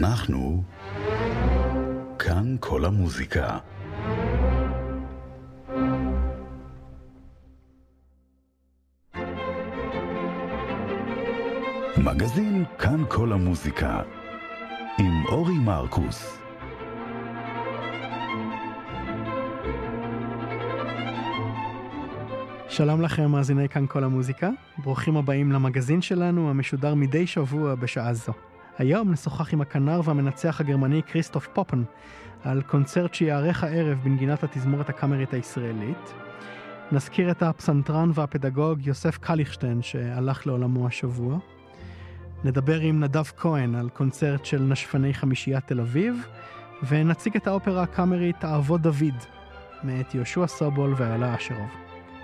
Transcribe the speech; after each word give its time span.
אנחנו 0.00 0.62
כאן 2.18 2.56
כל 2.60 2.84
המוזיקה. 2.84 3.58
מגזין 12.04 12.64
כאן 12.78 13.04
כל 13.08 13.32
המוזיקה 13.32 14.02
עם 14.98 15.26
אורי 15.26 15.58
מרקוס. 15.58 16.38
שלום 22.68 23.02
לכם 23.02 23.30
מאזיני 23.30 23.68
כאן 23.68 23.86
כל 23.86 24.04
המוזיקה, 24.04 24.50
ברוכים 24.78 25.16
הבאים 25.16 25.52
למגזין 25.52 26.02
שלנו 26.02 26.50
המשודר 26.50 26.94
מדי 26.94 27.26
שבוע 27.26 27.74
בשעה 27.74 28.14
זו. 28.14 28.49
היום 28.80 29.12
נשוחח 29.12 29.52
עם 29.52 29.60
הכנר 29.60 30.00
והמנצח 30.04 30.60
הגרמני 30.60 31.02
כריסטוף 31.02 31.48
פופן 31.52 31.82
על 32.44 32.62
קונצרט 32.62 33.14
שיארך 33.14 33.64
הערב 33.64 33.98
בנגינת 34.04 34.44
התזמורת 34.44 34.88
הקאמרית 34.88 35.34
הישראלית. 35.34 36.14
נזכיר 36.92 37.30
את 37.30 37.42
הפסנתרן 37.42 38.10
והפדגוג 38.14 38.86
יוסף 38.86 39.18
קליכשטיין 39.18 39.82
שהלך 39.82 40.46
לעולמו 40.46 40.86
השבוע. 40.86 41.38
נדבר 42.44 42.80
עם 42.80 43.00
נדב 43.00 43.24
כהן 43.36 43.74
על 43.74 43.88
קונצרט 43.88 44.44
של 44.44 44.62
נשפני 44.62 45.14
חמישיית 45.14 45.66
תל 45.66 45.80
אביב, 45.80 46.26
ונציג 46.88 47.36
את 47.36 47.46
האופרה 47.46 47.82
הקאמרית 47.82 48.44
האבות 48.44 48.80
דוד, 48.80 49.24
מאת 49.82 50.14
יהושע 50.14 50.46
סובול 50.46 50.94
ואיילה 50.96 51.34
אשרוב. 51.34 51.70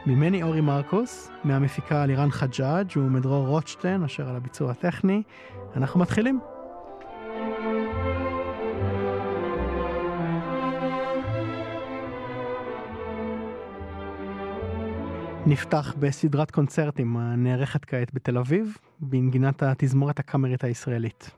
ממני 0.06 0.42
אורי 0.42 0.60
מרקוס, 0.60 1.30
מהמפיקה 1.44 2.06
לירן 2.06 2.30
חג'אג' 2.30 2.90
ומדרור 2.96 3.46
רוטשטיין 3.46 4.04
אשר 4.04 4.28
על 4.28 4.36
הביצוע 4.36 4.70
הטכני. 4.70 5.22
אנחנו 5.76 6.00
מתחילים. 6.00 6.55
נפתח 15.48 15.94
בסדרת 15.98 16.50
קונצרטים 16.50 17.16
הנערכת 17.16 17.84
כעת 17.84 18.14
בתל 18.14 18.38
אביב, 18.38 18.76
בנגינת 19.00 19.62
התזמורת 19.62 20.18
הקאמרית 20.18 20.64
הישראלית. 20.64 21.30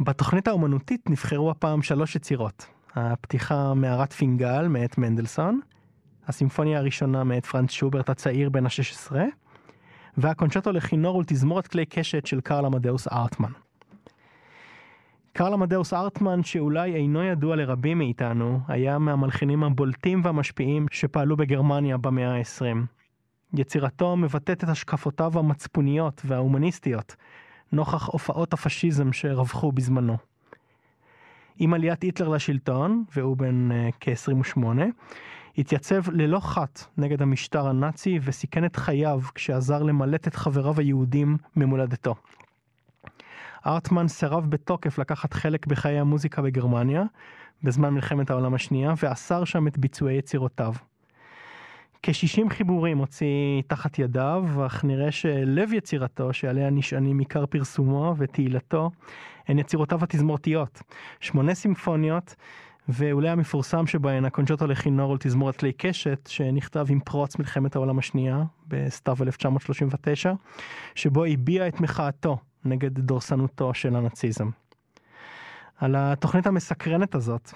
בתוכנית 0.00 0.48
האומנותית 0.48 1.10
נבחרו 1.10 1.50
הפעם 1.50 1.82
שלוש 1.82 2.16
יצירות. 2.16 2.66
הפתיחה 2.94 3.74
מערת 3.74 4.12
פינגל 4.12 4.68
מאת 4.68 4.98
מנדלסון, 4.98 5.60
הסימפוניה 6.26 6.78
הראשונה 6.78 7.24
מאת 7.24 7.46
פרנץ 7.46 7.70
שוברט 7.70 8.10
הצעיר 8.10 8.50
בן 8.50 8.66
ה-16, 8.66 9.16
והקונצ'טו 10.16 10.72
לכינור 10.72 11.16
ולתזמורת 11.16 11.66
כלי 11.66 11.86
קשת 11.86 12.26
של 12.26 12.40
קרל 12.40 12.64
עמדאוס 12.64 13.08
ארטמן. 13.08 13.52
קרל 15.32 15.52
עמדאוס 15.52 15.92
ארטמן, 15.92 16.42
שאולי 16.42 16.94
אינו 16.94 17.22
ידוע 17.22 17.56
לרבים 17.56 17.98
מאיתנו, 17.98 18.60
היה 18.68 18.98
מהמלחינים 18.98 19.64
הבולטים 19.64 20.20
והמשפיעים 20.24 20.86
שפעלו 20.90 21.36
בגרמניה 21.36 21.96
במאה 21.96 22.36
ה-20. 22.36 22.96
יצירתו 23.54 24.16
מבטאת 24.16 24.64
את 24.64 24.68
השקפותיו 24.68 25.38
המצפוניות 25.38 26.22
וההומניסטיות, 26.24 27.16
נוכח 27.72 28.06
הופעות 28.06 28.52
הפשיזם 28.52 29.12
שרווחו 29.12 29.72
בזמנו. 29.72 30.16
עם 31.58 31.74
עליית 31.74 32.02
היטלר 32.02 32.28
לשלטון, 32.28 33.04
והוא 33.16 33.36
בן 33.36 33.68
uh, 33.70 33.94
כ-28, 34.00 34.60
התייצב 35.58 36.10
ללא 36.10 36.40
חת 36.40 36.84
נגד 36.98 37.22
המשטר 37.22 37.66
הנאצי 37.66 38.18
וסיכן 38.22 38.64
את 38.64 38.76
חייו 38.76 39.20
כשעזר 39.34 39.82
למלט 39.82 40.28
את 40.28 40.34
חבריו 40.34 40.80
היהודים 40.80 41.36
ממולדתו. 41.56 42.14
ארטמן 43.66 44.08
סירב 44.08 44.50
בתוקף 44.50 44.98
לקחת 44.98 45.32
חלק 45.32 45.66
בחיי 45.66 45.98
המוזיקה 45.98 46.42
בגרמניה 46.42 47.02
בזמן 47.62 47.94
מלחמת 47.94 48.30
העולם 48.30 48.54
השנייה 48.54 48.94
ואסר 49.02 49.44
שם 49.44 49.66
את 49.66 49.78
ביצועי 49.78 50.16
יצירותיו. 50.16 50.72
כ-60 52.06 52.50
חיבורים 52.50 52.98
הוציא 52.98 53.62
תחת 53.66 53.98
ידיו, 53.98 54.44
אך 54.66 54.84
נראה 54.84 55.12
שלב 55.12 55.72
יצירתו, 55.72 56.32
שעליה 56.32 56.70
נשענים 56.70 57.18
עיקר 57.18 57.46
פרסומו 57.46 58.14
ותהילתו, 58.18 58.90
הן 59.48 59.58
יצירותיו 59.58 60.04
התזמורתיות. 60.04 60.82
שמונה 61.20 61.54
סימפוניות, 61.54 62.34
ואולי 62.88 63.28
המפורסם 63.28 63.86
שבהן 63.86 64.24
הקונצ'טו 64.24 64.66
לכינור 64.66 65.10
ולתזמורת 65.10 65.56
כלי 65.56 65.72
קשת, 65.72 66.26
שנכתב 66.26 66.86
עם 66.88 67.00
פרוץ 67.00 67.38
מלחמת 67.38 67.76
העולם 67.76 67.98
השנייה, 67.98 68.42
בסתיו 68.68 69.16
1939, 69.22 70.32
שבו 70.94 71.24
הביע 71.24 71.68
את 71.68 71.80
מחאתו 71.80 72.38
נגד 72.64 72.98
דורסנותו 72.98 73.74
של 73.74 73.96
הנאציזם. 73.96 74.50
על 75.76 75.94
התוכנית 75.98 76.46
המסקרנת 76.46 77.14
הזאת, 77.14 77.52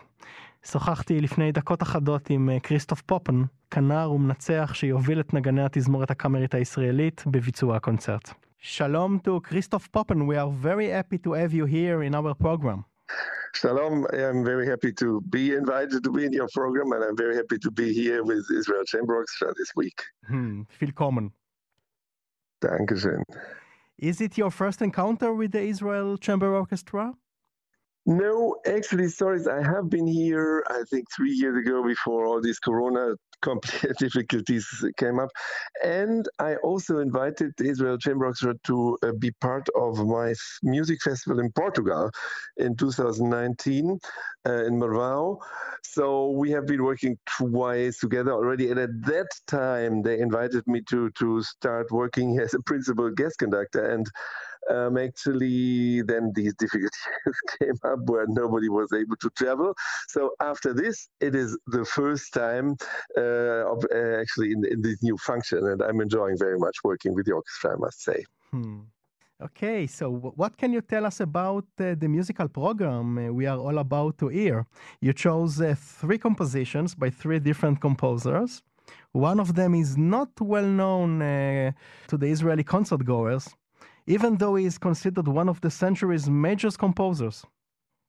שוחחתי 0.65 1.21
לפני 1.21 1.53
דקות 1.53 1.83
אחדות 1.83 2.31
עם 2.31 2.49
כריסטוף 2.63 3.03
פופן, 3.03 3.43
כנר 3.71 4.13
ומנצח 4.13 4.71
שיוביל 4.75 5.21
את 5.21 5.35
נגני 5.35 5.65
התזמורת 5.65 6.11
הקאמרית 6.11 6.55
הישראלית 6.55 7.25
בביצוע 7.27 7.77
הקונצרט. 7.77 8.31
שלום 8.59 9.19
to 9.27 9.31
Christoph 9.43 9.87
Poppen, 9.87 10.21
we 10.21 10.35
are 10.35 10.65
very 10.65 10.89
happy 10.89 11.19
to 11.27 11.31
have 11.31 11.55
you 11.55 11.65
here 11.65 12.03
in 12.03 12.15
our 12.15 12.35
program. 12.35 12.79
Shalom, 13.57 14.07
I'm 14.13 14.45
very 14.45 14.67
happy 14.67 14.93
to 15.03 15.21
be 15.37 15.45
invited 15.61 16.05
to 16.05 16.11
be 16.17 16.25
in 16.25 16.33
your 16.33 16.49
program 16.59 16.93
and 16.95 17.03
I'm 17.07 17.17
very 17.17 17.37
happy 17.41 17.59
to 17.67 17.71
be 17.71 17.89
here 17.93 18.23
with 18.31 18.45
Israel 18.61 18.85
Chamber 18.93 19.15
Orchestra 19.17 19.49
this 19.61 19.71
week. 19.81 19.99
Hmm, 20.29 20.63
willkommen. 20.81 21.33
Dankeschön. 22.61 23.23
Is 23.99 24.21
it 24.21 24.39
your 24.39 24.51
first 24.51 24.81
encounter 24.83 25.31
with 25.35 25.51
the 25.53 25.63
Israel 25.73 26.17
Chamber 26.17 26.55
Orchestra? 26.55 27.05
No, 28.07 28.57
actually, 28.67 29.09
stories. 29.09 29.47
I 29.47 29.63
have 29.63 29.91
been 29.91 30.07
here, 30.07 30.65
I 30.69 30.83
think, 30.91 31.07
three 31.15 31.33
years 31.33 31.65
ago 31.65 31.85
before 31.87 32.27
all 32.27 32.41
these 32.41 32.59
Corona 32.59 33.15
difficulties 33.99 34.67
came 34.97 35.19
up. 35.19 35.31
And 35.85 36.29
I 36.39 36.57
also 36.57 36.99
invited 36.99 37.53
Israel 37.61 37.99
Chamber 37.99 38.27
Orchestra 38.27 38.55
to 38.65 38.99
uh, 39.03 39.13
be 39.19 39.31
part 39.41 39.69
of 39.77 39.99
my 40.07 40.35
music 40.63 41.03
festival 41.03 41.41
in 41.41 41.53
Portugal 41.53 42.11
in 42.57 42.77
2019 42.77 43.99
uh, 44.47 44.65
in 44.65 44.79
Marvao. 44.81 45.39
So 45.85 46.31
we 46.31 46.51
have 46.51 46.67
been 46.67 46.83
working 46.83 47.17
twice 47.39 47.99
together 47.99 48.33
already. 48.33 48.71
And 48.71 48.79
at 48.81 48.91
that 49.07 49.29
time, 49.47 50.03
they 50.03 50.19
invited 50.19 50.65
me 50.67 50.83
to, 50.91 51.11
to 51.19 51.43
start 51.43 51.91
working 51.91 52.39
as 52.43 52.55
a 52.55 52.61
principal 52.63 53.11
guest 53.11 53.39
conductor. 53.39 53.85
And 53.91 54.07
um, 54.71 54.97
actually 54.99 56.03
then 56.03 56.33
these 56.35 56.55
difficulties 56.63 57.07
came 57.59 57.79
up 57.85 58.01
where 58.07 58.27
nobody 58.29 58.69
was 58.69 58.93
able 58.93 59.17
to 59.17 59.31
travel. 59.31 59.75
So 60.09 60.31
after 60.41 60.73
this, 60.73 61.09
it 61.21 61.35
is 61.35 61.59
the 61.67 61.85
first 61.85 62.33
time 62.33 62.77
uh, 63.17 63.73
of, 63.73 63.85
uh, 63.95 64.21
actually 64.21 64.53
in, 64.53 64.65
in, 64.65 64.83
this 64.83 65.03
new 65.03 65.17
function, 65.19 65.67
and 65.67 65.83
I'm 65.83 66.01
enjoying 66.01 66.37
very 66.39 66.59
much 66.59 66.77
working 66.85 67.15
with 67.15 67.27
the 67.27 67.33
orchestra, 67.33 67.73
I 67.75 67.77
must 67.77 68.03
say. 68.03 68.25
Hmm. 68.51 68.81
Okay, 69.43 69.87
so 69.87 70.11
what 70.11 70.59
can 70.59 70.71
you 70.71 70.83
tell 70.83 71.07
us 71.07 71.21
about 71.21 71.65
uh, 71.79 71.95
the 71.99 72.09
musical 72.09 72.47
program 72.47 73.17
uh, 73.17 73.33
we 73.33 73.47
are 73.47 73.57
all 73.57 73.79
about 73.79 74.19
to 74.19 74.29
hear? 74.29 74.67
You 75.01 75.15
chose 75.15 75.59
uh, 75.63 75.75
three 75.79 76.19
compositions 76.19 76.95
by 76.95 77.09
three 77.09 77.39
different 77.39 77.81
composers. 77.81 78.63
One 79.13 79.41
of 79.41 79.55
them 79.55 79.75
is 79.75 79.97
not 79.97 80.29
well 80.41 80.67
known 80.67 81.23
uh, 81.23 81.73
to 82.09 82.19
the 82.19 82.27
Israeli 82.27 82.65
concert 82.65 83.03
goers, 83.05 83.49
even 84.11 84.37
though 84.37 84.57
he 84.57 84.67
is 84.67 84.77
considered 84.77 85.29
one 85.29 85.49
of 85.49 85.61
the 85.61 85.71
century's 85.71 86.29
major 86.29 86.71
composers. 86.71 87.45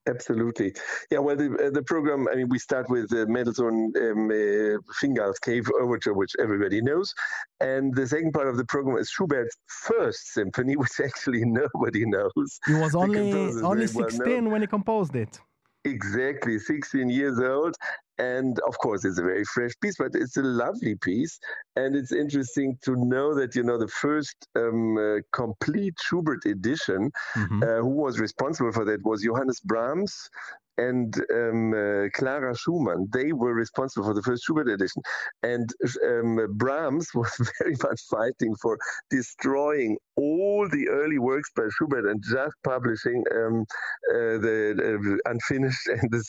Absolutely. 0.10 0.74
Yeah, 1.12 1.20
well, 1.20 1.36
the, 1.36 1.50
uh, 1.64 1.70
the 1.70 1.84
program, 1.84 2.28
I 2.32 2.36
mean, 2.36 2.50
we 2.50 2.58
start 2.58 2.90
with 2.90 3.10
the 3.10 3.28
Mendelssohn 3.28 3.94
um, 3.96 4.32
uh, 4.32 4.80
Fingal's 5.00 5.38
Cave 5.38 5.70
Overture, 5.80 6.14
which 6.14 6.34
everybody 6.40 6.82
knows. 6.82 7.14
And 7.60 7.94
the 7.94 8.08
second 8.08 8.32
part 8.32 8.48
of 8.48 8.58
the 8.58 8.66
program 8.66 8.98
is 8.98 9.10
Schubert's 9.12 9.56
first 9.68 10.34
symphony, 10.34 10.76
which 10.82 11.00
actually 11.04 11.44
nobody 11.46 12.04
knows. 12.08 12.60
He 12.66 12.74
was 12.74 12.96
only, 12.96 13.32
only 13.62 13.86
16 13.86 14.20
well 14.26 14.52
when 14.52 14.62
he 14.62 14.68
composed 14.68 15.16
it. 15.16 15.40
Exactly, 15.84 16.60
16 16.60 17.10
years 17.10 17.40
old. 17.40 17.76
And 18.20 18.60
of 18.68 18.78
course, 18.78 19.04
it's 19.04 19.18
a 19.18 19.24
very 19.24 19.44
fresh 19.46 19.72
piece, 19.82 19.96
but 19.98 20.12
it's 20.14 20.38
a 20.38 20.44
lovely 20.44 20.96
piece. 20.96 21.40
And 21.76 21.96
it's 21.96 22.12
interesting 22.12 22.78
to 22.84 22.96
know 22.96 23.34
that, 23.34 23.56
you 23.56 23.64
know, 23.64 23.80
the 23.80 23.88
first 23.88 24.48
um, 24.56 24.98
uh, 24.98 25.22
complete 25.34 25.96
Schubert 26.00 26.46
edition, 26.46 27.12
mm-hmm. 27.36 27.64
uh, 27.64 27.78
who 27.78 27.96
was 28.06 28.20
responsible 28.20 28.72
for 28.72 28.86
that 28.86 29.04
was 29.04 29.24
Johannes 29.24 29.60
Brahms. 29.62 30.30
and 30.78 31.16
um, 31.34 31.74
uh, 31.74 32.10
Clara 32.14 32.56
Schumann, 32.56 33.08
they 33.12 33.34
were 33.34 33.54
responsible 33.54 34.06
for 34.06 34.14
the 34.14 34.22
first 34.22 34.44
Schubert 34.46 34.70
edition. 34.70 35.02
And 35.44 35.70
um, 36.06 36.48
Brahms 36.58 37.10
was 37.16 37.32
very 37.60 37.76
much 37.84 38.02
fighting 38.10 38.56
for 38.56 38.78
destroying 39.10 39.98
all 40.22 40.68
the 40.70 40.88
early 40.90 41.18
works 41.18 41.50
by 41.56 41.64
Schubert 41.78 42.06
and 42.06 42.22
just 42.24 42.56
publishing 42.64 43.24
um, 43.36 43.66
uh, 44.14 44.38
the 44.46 45.20
uh, 45.26 45.32
unfinished 45.32 45.88
and 45.88 46.12
this 46.12 46.28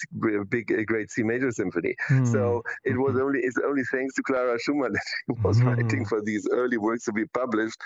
big, 0.48 0.72
uh, 0.72 0.82
great 0.86 1.10
C 1.10 1.22
major 1.22 1.50
symphony. 1.50 1.94
Mm. 2.10 2.26
So 2.32 2.62
it 2.84 2.96
was 2.96 3.16
only 3.20 3.40
it's 3.40 3.58
only 3.64 3.82
thanks 3.92 4.14
to 4.14 4.22
Clara 4.22 4.58
Schumann 4.60 4.92
that 4.92 5.06
she 5.10 5.42
was 5.44 5.58
mm. 5.58 5.64
fighting 5.64 6.04
for 6.06 6.22
these 6.22 6.48
early 6.52 6.78
works 6.78 7.04
to 7.04 7.12
be 7.12 7.26
published. 7.26 7.76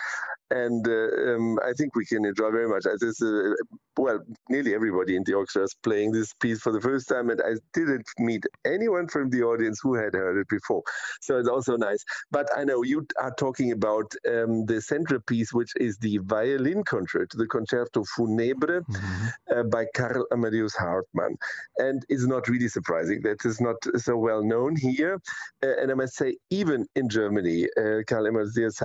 And 0.50 0.86
uh, 0.86 1.34
um, 1.34 1.58
I 1.64 1.72
think 1.76 1.96
we 1.96 2.06
can 2.06 2.24
enjoy 2.24 2.50
very 2.52 2.68
much. 2.68 2.84
This, 3.00 3.20
uh, 3.20 3.54
well, 3.98 4.20
nearly 4.48 4.74
everybody 4.74 5.16
in 5.16 5.24
the 5.24 5.34
orchestra 5.34 5.64
is 5.64 5.74
playing 5.82 6.12
this 6.12 6.32
piece 6.34 6.60
for 6.60 6.72
the 6.72 6.80
first 6.80 7.08
time, 7.08 7.30
and 7.30 7.40
I 7.40 7.54
didn't 7.74 8.06
meet 8.18 8.44
anyone 8.64 9.08
from 9.08 9.30
the 9.30 9.42
audience 9.42 9.80
who 9.82 9.94
had 9.96 10.14
heard 10.14 10.38
it 10.38 10.48
before. 10.48 10.82
So 11.20 11.38
it's 11.38 11.48
also 11.48 11.76
nice. 11.76 12.04
But 12.30 12.48
I 12.56 12.62
know 12.62 12.82
you 12.84 13.06
are 13.20 13.34
talking 13.34 13.72
about 13.72 14.12
um, 14.28 14.66
the 14.66 14.80
centerpiece, 14.80 15.52
which 15.52 15.72
is 15.80 15.95
the 15.98 16.18
violin 16.18 16.84
concerto, 16.84 17.38
the 17.38 17.46
Concerto 17.46 18.04
Funebre 18.04 18.82
mm-hmm. 18.82 19.26
uh, 19.50 19.62
by 19.64 19.86
Karl 19.94 20.26
Amadeus 20.32 20.74
Hartmann. 20.74 21.36
And 21.78 22.04
it's 22.08 22.26
not 22.26 22.48
really 22.48 22.68
surprising 22.68 23.22
that 23.22 23.44
it's 23.44 23.60
not 23.60 23.76
so 23.96 24.16
well 24.16 24.42
known 24.42 24.76
here. 24.76 25.20
Uh, 25.62 25.76
and 25.80 25.90
I 25.90 25.94
must 25.94 26.16
say, 26.16 26.36
even 26.50 26.86
in 26.94 27.08
Germany, 27.08 27.66
uh, 27.76 28.02
Karl 28.06 28.26
Amadeus 28.26 28.82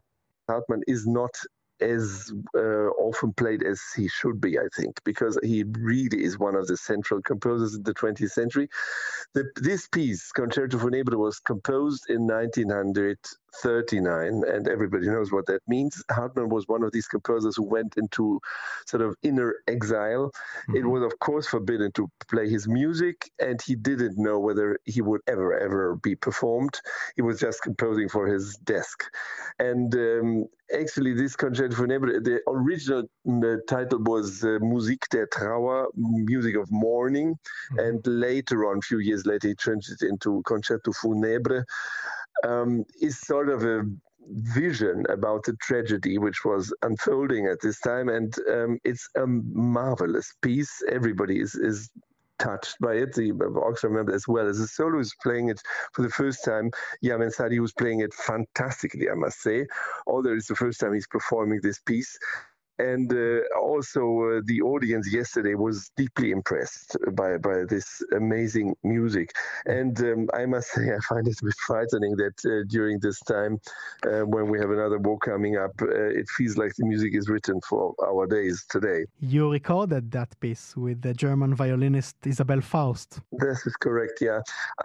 Hartmann 0.48 0.82
is 0.88 1.08
not 1.08 1.36
as 1.82 2.32
uh, 2.56 2.90
often 3.00 3.34
played 3.34 3.64
as 3.64 3.82
he 3.96 4.08
should 4.08 4.40
be, 4.40 4.58
I 4.58 4.68
think, 4.76 5.00
because 5.04 5.38
he 5.44 5.64
really 5.64 6.24
is 6.24 6.38
one 6.38 6.56
of 6.56 6.68
the 6.68 6.78
central 6.78 7.22
composers 7.22 7.76
in 7.76 7.84
the 7.84 7.94
20th 7.94 8.32
century. 8.32 8.70
The, 9.34 9.50
this 9.56 9.88
piece, 9.88 10.32
Concerto 10.32 10.78
Funebre, 10.78 11.18
was 11.18 11.40
composed 11.40 12.10
in 12.10 12.28
1900 12.28 13.18
39, 13.56 14.44
and 14.48 14.68
everybody 14.68 15.08
knows 15.08 15.32
what 15.32 15.46
that 15.48 15.62
means. 15.68 16.04
Hartmann 16.10 16.50
was 16.50 16.68
one 16.68 16.84
of 16.84 16.92
these 16.92 17.08
composers 17.08 17.56
who 17.56 17.64
went 17.64 17.96
into 17.98 18.40
sort 18.88 19.02
of 19.02 19.16
inner 19.24 19.56
exile. 19.68 20.32
Mm-hmm. 20.70 20.78
It 20.78 20.86
was, 20.86 21.04
of 21.04 21.18
course, 21.20 21.48
forbidden 21.48 21.92
to 21.94 22.10
play 22.30 22.50
his 22.50 22.68
music, 22.68 23.30
and 23.40 23.62
he 23.62 23.76
didn't 23.76 24.18
know 24.18 24.40
whether 24.40 24.78
he 24.86 25.02
would 25.02 25.22
ever, 25.28 25.58
ever 25.58 25.96
be 25.98 26.16
performed. 26.16 26.80
He 27.16 27.22
was 27.22 27.40
just 27.40 27.62
composing 27.62 28.10
for 28.10 28.28
his 28.28 28.56
desk. 28.58 29.04
And 29.60 29.94
um, 29.96 30.46
actually, 30.74 31.14
this 31.14 31.36
Concerto 31.36 31.76
Funebre, 31.76 32.24
the 32.24 32.40
original 32.48 33.04
the 33.26 33.62
title 33.68 34.00
was 34.04 34.44
uh, 34.44 34.58
Musik 34.62 35.08
der 35.10 35.28
Trauer, 35.28 35.88
Music 35.96 36.56
of 36.56 36.72
Mourning, 36.72 37.34
mm-hmm. 37.34 37.80
and 37.80 38.08
later 38.08 38.66
on, 38.66 38.78
a 38.78 38.82
few 38.82 39.00
years 39.00 39.26
later, 39.26 39.50
he 39.50 39.56
changed 39.56 39.92
it 39.92 40.08
into 40.08 40.42
Concerto 40.46 40.92
Funebre 40.92 41.64
um, 42.44 42.86
is 43.02 43.20
sort 43.20 43.50
of 43.50 43.64
a 43.64 43.84
vision 44.30 45.06
about 45.10 45.44
the 45.44 45.56
tragedy 45.62 46.18
which 46.18 46.46
was 46.46 46.74
unfolding 46.84 47.48
at 47.48 47.60
this 47.62 47.80
time, 47.80 48.10
and 48.10 48.34
um, 48.50 48.80
it's 48.84 49.08
a 49.16 49.26
marvelous 49.28 50.34
piece. 50.42 50.72
Everybody 50.90 51.40
is 51.40 51.56
is 51.56 51.90
touched 52.40 52.78
by 52.80 52.94
it. 52.94 53.14
The 53.14 53.32
orchestra 53.32 53.92
member 53.92 54.14
as 54.14 54.28
well 54.28 54.48
as 54.48 54.58
the 54.58 54.68
solo 54.68 55.00
is 55.00 55.14
playing 55.22 55.50
it 55.50 55.62
for 55.94 56.02
the 56.02 56.10
first 56.10 56.44
time. 56.44 56.72
Yamen 57.04 57.32
Sadi 57.32 57.60
was 57.60 57.74
playing 57.74 58.02
it 58.02 58.14
fantastically, 58.14 59.10
I 59.10 59.16
must 59.16 59.42
say. 59.42 59.68
Although 60.08 60.34
it's 60.34 60.48
the 60.48 60.56
first 60.56 60.80
time 60.80 60.94
he's 60.94 61.08
performing 61.08 61.60
this 61.62 61.80
piece 61.80 62.18
and 62.82 63.08
uh, 63.14 63.42
also 63.68 64.02
uh, 64.02 64.42
the 64.46 64.60
audience 64.74 65.06
yesterday 65.20 65.56
was 65.68 65.92
deeply 65.98 66.32
impressed 66.32 66.98
by 67.20 67.38
by 67.38 67.58
this 67.74 67.88
amazing 68.22 68.68
music. 68.84 69.28
And 69.80 69.96
um, 70.10 70.22
i 70.42 70.44
must 70.54 70.68
say 70.76 70.84
i 70.98 71.00
find 71.12 71.26
it 71.32 71.38
a 71.42 71.46
bit 71.50 71.60
frightening 71.70 72.14
that 72.24 72.38
uh, 72.46 72.52
during 72.76 72.96
this 73.06 73.20
time 73.36 73.54
uh, 74.10 74.24
when 74.34 74.46
we 74.52 74.58
have 74.64 74.72
another 74.78 75.00
war 75.08 75.18
coming 75.32 75.54
up 75.66 75.76
uh, 75.82 76.20
it 76.22 76.28
feels 76.38 76.56
like 76.62 76.74
the 76.80 76.86
music 76.94 77.12
is 77.20 77.26
written 77.34 77.58
for 77.70 77.82
our 78.10 78.24
days 78.38 78.58
today. 78.76 79.02
You 79.36 79.44
recorded 79.60 80.04
that 80.18 80.32
piece 80.44 80.66
with 80.86 80.98
the 81.06 81.14
german 81.26 81.52
violinist 81.64 82.16
isabel 82.34 82.62
faust. 82.74 83.10
This 83.46 83.60
is 83.70 83.76
correct 83.88 84.18
yeah. 84.28 84.40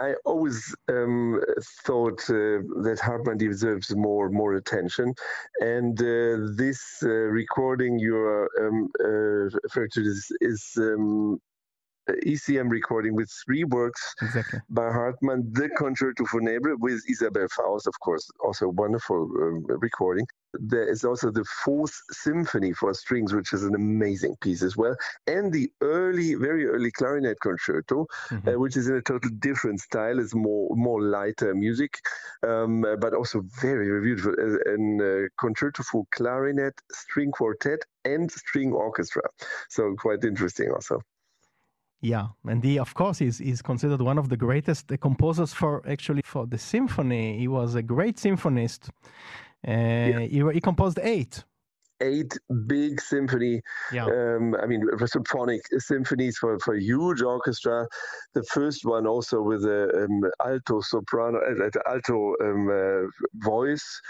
I 0.06 0.08
always 0.30 0.58
um, 0.94 1.40
thought 1.86 2.20
uh, 2.30 2.58
that 2.86 2.98
hartmann 3.08 3.38
deserves 3.48 3.88
more 4.06 4.26
more 4.40 4.52
attention. 4.62 5.08
And 5.76 5.96
this 6.62 6.80
recording 7.42 7.85
during 7.86 7.98
your 8.00 8.48
um, 8.60 8.88
uh, 9.00 9.58
fertility 9.70 10.18
is 10.40 10.72
um, 10.78 11.40
ECM 12.14 12.70
recording 12.70 13.14
with 13.14 13.30
three 13.44 13.64
works 13.64 14.14
exactly. 14.22 14.60
by 14.70 14.90
Hartmann, 14.90 15.48
the 15.52 15.68
Concerto 15.70 16.24
for 16.24 16.40
Funebre 16.40 16.76
with 16.78 17.02
Isabel 17.08 17.46
Faust, 17.48 17.86
of 17.86 17.98
course, 18.00 18.30
also 18.44 18.68
wonderful 18.68 19.22
um, 19.42 19.64
recording. 19.68 20.26
There 20.54 20.88
is 20.88 21.04
also 21.04 21.30
the 21.30 21.44
Fourth 21.64 21.94
Symphony 22.10 22.72
for 22.72 22.94
strings, 22.94 23.34
which 23.34 23.52
is 23.52 23.64
an 23.64 23.74
amazing 23.74 24.36
piece 24.40 24.62
as 24.62 24.76
well, 24.76 24.96
and 25.26 25.52
the 25.52 25.70
early, 25.82 26.34
very 26.34 26.66
early 26.66 26.90
clarinet 26.90 27.38
concerto, 27.40 28.06
mm-hmm. 28.30 28.48
uh, 28.48 28.52
which 28.52 28.76
is 28.76 28.88
in 28.88 28.96
a 28.96 29.02
total 29.02 29.30
different 29.38 29.80
style. 29.80 30.18
It's 30.18 30.34
more 30.34 30.74
more 30.74 31.02
lighter 31.02 31.54
music, 31.54 31.98
um, 32.46 32.82
but 33.00 33.12
also 33.12 33.42
very, 33.60 33.86
very 33.86 34.00
beautiful. 34.02 34.34
And 34.66 35.02
uh, 35.02 35.28
concerto 35.38 35.82
for 35.82 36.04
clarinet, 36.12 36.74
string 36.90 37.32
quartet, 37.32 37.80
and 38.04 38.30
string 38.30 38.72
orchestra. 38.72 39.22
So 39.68 39.94
quite 39.98 40.24
interesting 40.24 40.70
also. 40.70 41.00
Yeah, 42.06 42.28
and 42.46 42.62
he, 42.62 42.78
of 42.78 42.94
course, 42.94 43.20
is 43.20 43.40
is 43.40 43.62
considered 43.62 44.00
one 44.00 44.18
of 44.18 44.28
the 44.28 44.36
greatest 44.36 44.84
composers 45.00 45.52
for 45.52 45.82
actually 45.88 46.22
for 46.24 46.46
the 46.46 46.58
symphony. 46.58 47.36
He 47.42 47.48
was 47.48 47.74
a 47.74 47.82
great 47.82 48.16
symphonist. 48.16 48.90
Uh, 49.66 49.72
yeah. 49.72 50.20
he, 50.20 50.40
he 50.54 50.60
composed 50.60 50.98
eight 51.02 51.44
eight 52.00 52.32
big 52.66 53.00
symphony. 53.00 53.60
Yeah. 53.92 54.04
Um, 54.04 54.54
I 54.62 54.66
mean, 54.66 54.82
symphonic 55.06 55.62
symphonies 55.78 56.38
for, 56.38 56.58
for 56.60 56.74
huge 56.76 57.22
orchestra. 57.22 57.88
The 58.34 58.44
first 58.44 58.84
one 58.84 59.06
also 59.06 59.40
with 59.42 59.64
a 59.64 60.04
um, 60.04 60.30
alto 60.44 60.80
soprano, 60.82 61.38
uh, 61.38 61.90
alto 61.90 62.34
um, 62.42 62.68
uh, 62.68 63.08
voice 63.50 64.00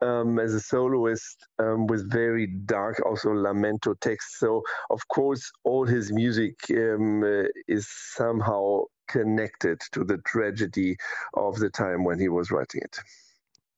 um, 0.00 0.38
as 0.38 0.54
a 0.54 0.60
soloist 0.60 1.46
um, 1.58 1.86
with 1.86 2.10
very 2.10 2.46
dark, 2.46 3.00
also 3.04 3.30
lamento 3.30 3.94
texts. 4.00 4.38
So, 4.38 4.62
of 4.90 5.06
course, 5.08 5.50
all 5.64 5.86
his 5.86 6.12
music 6.12 6.54
um, 6.70 7.22
uh, 7.22 7.44
is 7.68 7.88
somehow 7.88 8.84
connected 9.08 9.80
to 9.92 10.04
the 10.04 10.18
tragedy 10.18 10.96
of 11.34 11.56
the 11.58 11.70
time 11.70 12.04
when 12.04 12.18
he 12.18 12.28
was 12.28 12.50
writing 12.50 12.82
it. 12.82 12.96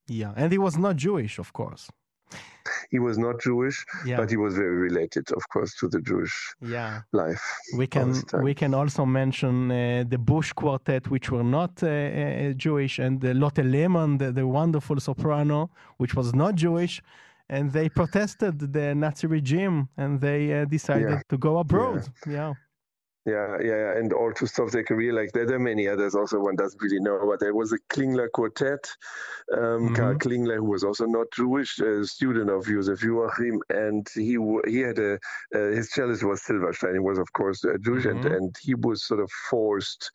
Yeah, 0.06 0.32
and 0.36 0.52
he 0.52 0.58
was 0.58 0.76
not 0.76 0.96
Jewish, 0.96 1.38
of 1.38 1.52
course. 1.52 1.88
He 2.90 2.98
was 2.98 3.18
not 3.18 3.40
Jewish, 3.40 3.84
yeah. 4.06 4.16
but 4.16 4.30
he 4.30 4.36
was 4.36 4.54
very 4.54 4.76
related, 4.76 5.30
of 5.32 5.48
course, 5.48 5.74
to 5.80 5.88
the 5.88 6.00
Jewish 6.00 6.54
yeah. 6.60 7.00
life. 7.12 7.42
We 7.76 7.86
can 7.86 8.14
we 8.42 8.54
can 8.54 8.72
also 8.74 9.04
mention 9.04 9.70
uh, 9.70 10.04
the 10.08 10.18
Bush 10.18 10.52
Quartet, 10.52 11.10
which 11.10 11.30
were 11.30 11.48
not 11.58 11.82
uh, 11.82 11.88
uh, 11.88 12.52
Jewish, 12.52 12.98
and 12.98 13.22
Lotte 13.42 13.64
Lehmann, 13.64 14.18
the, 14.18 14.30
the 14.32 14.46
wonderful 14.46 15.00
soprano, 15.00 15.70
which 15.96 16.14
was 16.14 16.34
not 16.34 16.54
Jewish 16.54 17.02
and 17.48 17.70
they 17.70 17.88
protested 17.88 18.72
the 18.72 18.94
Nazi 18.94 19.26
regime 19.26 19.88
and 19.96 20.20
they 20.20 20.42
uh, 20.52 20.64
decided 20.64 21.10
yeah. 21.10 21.22
to 21.28 21.36
go 21.36 21.58
abroad. 21.58 22.08
Yeah. 22.26 22.54
Yeah. 23.24 23.56
Yeah, 23.62 23.96
and 23.96 24.12
or 24.12 24.32
to 24.34 24.46
stop 24.46 24.70
their 24.70 24.82
career. 24.82 25.12
Like 25.12 25.32
there, 25.32 25.46
there 25.46 25.56
are 25.56 25.60
many 25.60 25.86
others. 25.86 26.14
Also, 26.14 26.40
one 26.40 26.56
doesn't 26.56 26.82
really 26.82 27.00
know. 27.00 27.20
But 27.24 27.40
there 27.40 27.54
was 27.54 27.72
a 27.72 27.78
Klingler 27.90 28.30
quartet, 28.32 28.88
um, 29.52 29.60
mm-hmm. 29.60 29.94
Karl 29.94 30.14
Klingler, 30.16 30.56
who 30.56 30.64
was 30.64 30.82
also 30.82 31.06
not 31.06 31.26
Jewish, 31.32 31.78
a 31.78 32.04
student 32.04 32.50
of 32.50 32.66
Josef 32.66 33.02
Joachim, 33.02 33.60
and 33.70 34.06
he 34.14 34.38
he 34.66 34.80
had 34.80 34.98
a 34.98 35.14
uh, 35.54 35.70
his 35.70 35.92
cellist 35.92 36.24
was 36.24 36.42
Silberstein. 36.42 36.94
He 36.94 36.98
was 36.98 37.18
of 37.18 37.32
course 37.32 37.64
uh, 37.64 37.76
Jewish, 37.80 38.04
mm-hmm. 38.04 38.26
and 38.26 38.34
and 38.34 38.56
he 38.60 38.74
was 38.74 39.04
sort 39.04 39.20
of 39.20 39.30
forced. 39.50 40.10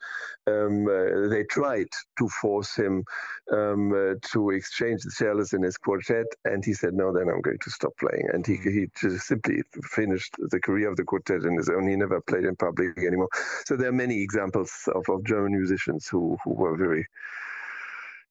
Um, 0.48 0.88
uh, 0.88 1.28
they 1.28 1.44
tried 1.44 1.90
to 2.18 2.30
force 2.30 2.76
him 2.76 3.04
um, 3.52 3.92
uh, 3.92 4.16
to 4.32 4.50
exchange 4.52 5.04
the 5.04 5.12
cellist 5.12 5.54
in 5.54 5.62
his 5.62 5.78
quartet, 5.78 6.26
and 6.46 6.64
he 6.64 6.74
said, 6.74 6.94
"No, 6.94 7.14
then 7.14 7.30
I'm 7.30 7.42
going 7.42 7.60
to 7.60 7.72
stop 7.72 7.94
playing." 7.98 8.28
And 8.34 8.46
he 8.46 8.58
he 8.58 8.88
just 9.00 9.28
simply 9.28 9.62
finished 9.84 10.36
the 10.38 10.60
career 10.60 10.90
of 10.90 10.98
the 10.98 11.04
quartet 11.04 11.44
in 11.44 11.56
his 11.56 11.70
own. 11.70 11.88
He 11.88 11.96
never 11.96 12.20
played 12.22 12.44
in 12.44 12.56
public 12.56 12.97
anymore. 13.06 13.30
So 13.66 13.76
there 13.76 13.90
are 13.90 14.00
many 14.06 14.22
examples 14.22 14.72
of, 14.94 15.04
of 15.10 15.24
German 15.26 15.54
musicians 15.54 16.08
who, 16.08 16.38
who 16.44 16.54
were 16.54 16.76
very 16.78 17.06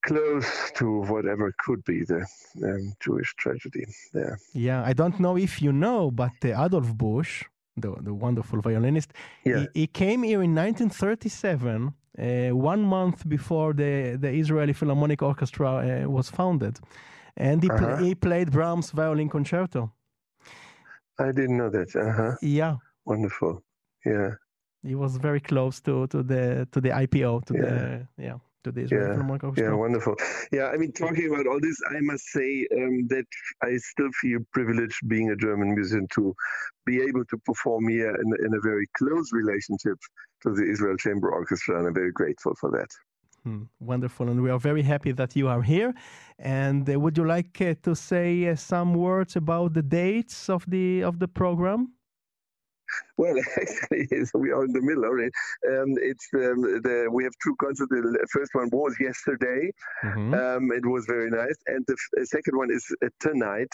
close 0.03 0.71
to 0.75 1.01
whatever 1.01 1.53
could 1.59 1.83
be 1.83 2.03
the 2.03 2.25
um, 2.63 2.93
Jewish 2.99 3.33
tragedy 3.35 3.85
there. 4.13 4.39
Yeah, 4.53 4.83
I 4.83 4.93
don't 4.93 5.19
know 5.19 5.37
if 5.37 5.61
you 5.61 5.71
know, 5.71 6.11
but 6.11 6.31
uh, 6.45 6.65
Adolf 6.65 6.93
Busch, 6.95 7.43
the, 7.75 7.95
the 8.01 8.13
wonderful 8.13 8.61
violinist, 8.61 9.11
yeah. 9.43 9.65
he, 9.73 9.81
he 9.81 9.87
came 9.87 10.23
here 10.23 10.41
in 10.43 10.55
1937, 10.55 11.93
uh, 12.17 12.55
one 12.55 12.81
month 12.81 13.27
before 13.27 13.73
the, 13.73 14.17
the 14.19 14.31
Israeli 14.31 14.73
Philharmonic 14.73 15.21
Orchestra 15.21 15.69
uh, 16.05 16.09
was 16.09 16.29
founded. 16.29 16.79
And 17.35 17.61
he, 17.61 17.69
uh-huh. 17.69 17.97
pl- 17.97 18.05
he 18.05 18.15
played 18.15 18.51
Brahms' 18.51 18.91
violin 18.91 19.29
concerto. 19.29 19.91
I 21.19 21.31
didn't 21.31 21.57
know 21.57 21.69
that. 21.69 21.95
Uh-huh. 21.95 22.35
Yeah. 22.41 22.75
Wonderful. 23.05 23.63
Yeah. 24.05 24.31
He 24.87 24.95
was 24.95 25.17
very 25.17 25.39
close 25.39 25.81
to 25.81 26.07
to 26.07 26.23
the 26.23 26.67
to 26.71 26.79
the 26.85 26.91
IPO 27.03 27.45
to 27.47 27.53
Yeah. 27.53 27.61
the 27.65 28.07
yeah 28.27 28.37
to 28.63 28.71
the 28.71 28.81
Israeli 28.81 29.17
Yeah, 29.17 29.63
Yeah, 29.63 29.73
wonderful. 29.73 30.15
Yeah, 30.57 30.67
I 30.73 30.75
mean, 30.81 30.91
talking 31.03 31.27
about 31.31 31.45
all 31.47 31.61
this, 31.67 31.77
I 31.97 31.99
must 32.11 32.25
say 32.37 32.49
um, 32.79 32.95
that 33.13 33.27
I 33.69 33.71
still 33.91 34.11
feel 34.21 34.39
privileged 34.57 34.99
being 35.07 35.27
a 35.35 35.37
German 35.45 35.69
musician 35.75 36.07
to 36.17 36.23
be 36.89 36.95
able 37.09 37.25
to 37.31 37.37
perform 37.49 37.83
here 37.87 38.13
in, 38.23 38.27
in 38.45 38.51
a 38.59 38.61
very 38.71 38.87
close 38.99 39.27
relationship 39.41 39.97
to 40.43 40.47
the 40.57 40.65
Israel 40.73 40.97
Chamber 41.05 41.27
Orchestra, 41.39 41.77
and 41.77 41.87
I'm 41.87 41.93
very 42.03 42.13
grateful 42.21 42.53
for 42.61 42.69
that. 42.77 42.89
Hmm, 43.43 43.63
wonderful, 43.79 44.25
and 44.31 44.41
we 44.45 44.49
are 44.49 44.59
very 44.59 44.83
happy 44.93 45.11
that 45.13 45.35
you 45.39 45.47
are 45.47 45.61
here. 45.61 45.93
And 46.39 46.89
uh, 46.89 46.99
would 46.99 47.15
you 47.17 47.25
like 47.25 47.61
uh, 47.61 47.75
to 47.83 47.95
say 47.95 48.29
uh, 48.47 48.55
some 48.55 48.89
words 48.93 49.35
about 49.35 49.73
the 49.73 49.85
dates 50.03 50.49
of 50.49 50.65
the 50.67 51.03
of 51.03 51.19
the 51.19 51.29
program? 51.41 51.81
Well, 53.17 53.35
actually, 53.61 54.07
so 54.25 54.37
we 54.37 54.51
are 54.51 54.63
in 54.63 54.73
the 54.73 54.81
middle 54.81 55.05
already. 55.05 55.31
Um, 55.67 55.95
it's 55.97 56.27
um, 56.35 56.61
the 56.85 57.07
we 57.11 57.23
have 57.23 57.33
two 57.43 57.55
concerts. 57.59 57.89
The 57.89 58.27
first 58.31 58.51
one 58.53 58.69
was 58.71 58.95
yesterday. 58.99 59.71
Mhm. 60.03 60.33
Um, 60.37 60.71
it 60.71 60.85
was 60.85 61.05
very 61.07 61.31
nice, 61.31 61.57
and 61.67 61.83
the 61.87 61.97
f- 62.01 62.27
second 62.27 62.55
one 62.57 62.69
is 62.71 62.85
uh, 63.03 63.09
tonight 63.19 63.73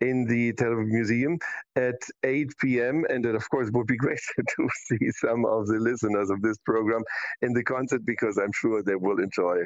in 0.00 0.26
the 0.26 0.52
Tel 0.54 0.70
Aviv 0.70 0.88
Museum 0.88 1.38
at 1.76 2.00
8 2.24 2.50
p.m. 2.60 3.04
And 3.08 3.24
it, 3.24 3.34
of 3.34 3.48
course, 3.50 3.70
would 3.72 3.86
be 3.86 3.96
great 4.04 4.20
to 4.38 4.68
see 4.86 5.10
some 5.12 5.44
of 5.46 5.66
the 5.66 5.78
listeners 5.78 6.30
of 6.30 6.42
this 6.42 6.58
program 6.58 7.02
in 7.40 7.52
the 7.52 7.64
concert 7.64 8.04
because 8.04 8.38
I'm 8.38 8.52
sure 8.52 8.82
they 8.82 8.96
will 8.96 9.18
enjoy 9.18 9.58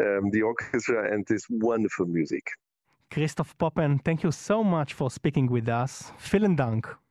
um, 0.00 0.30
the 0.30 0.42
orchestra 0.42 1.12
and 1.12 1.24
this 1.26 1.44
wonderful 1.48 2.06
music. 2.06 2.44
Christoph 3.10 3.56
Poppen, 3.58 4.00
thank 4.04 4.24
you 4.24 4.32
so 4.32 4.64
much 4.64 4.94
for 4.94 5.10
speaking 5.10 5.46
with 5.48 5.68
us. 5.68 6.12
Vielen 6.18 6.56
Dank 6.56 7.03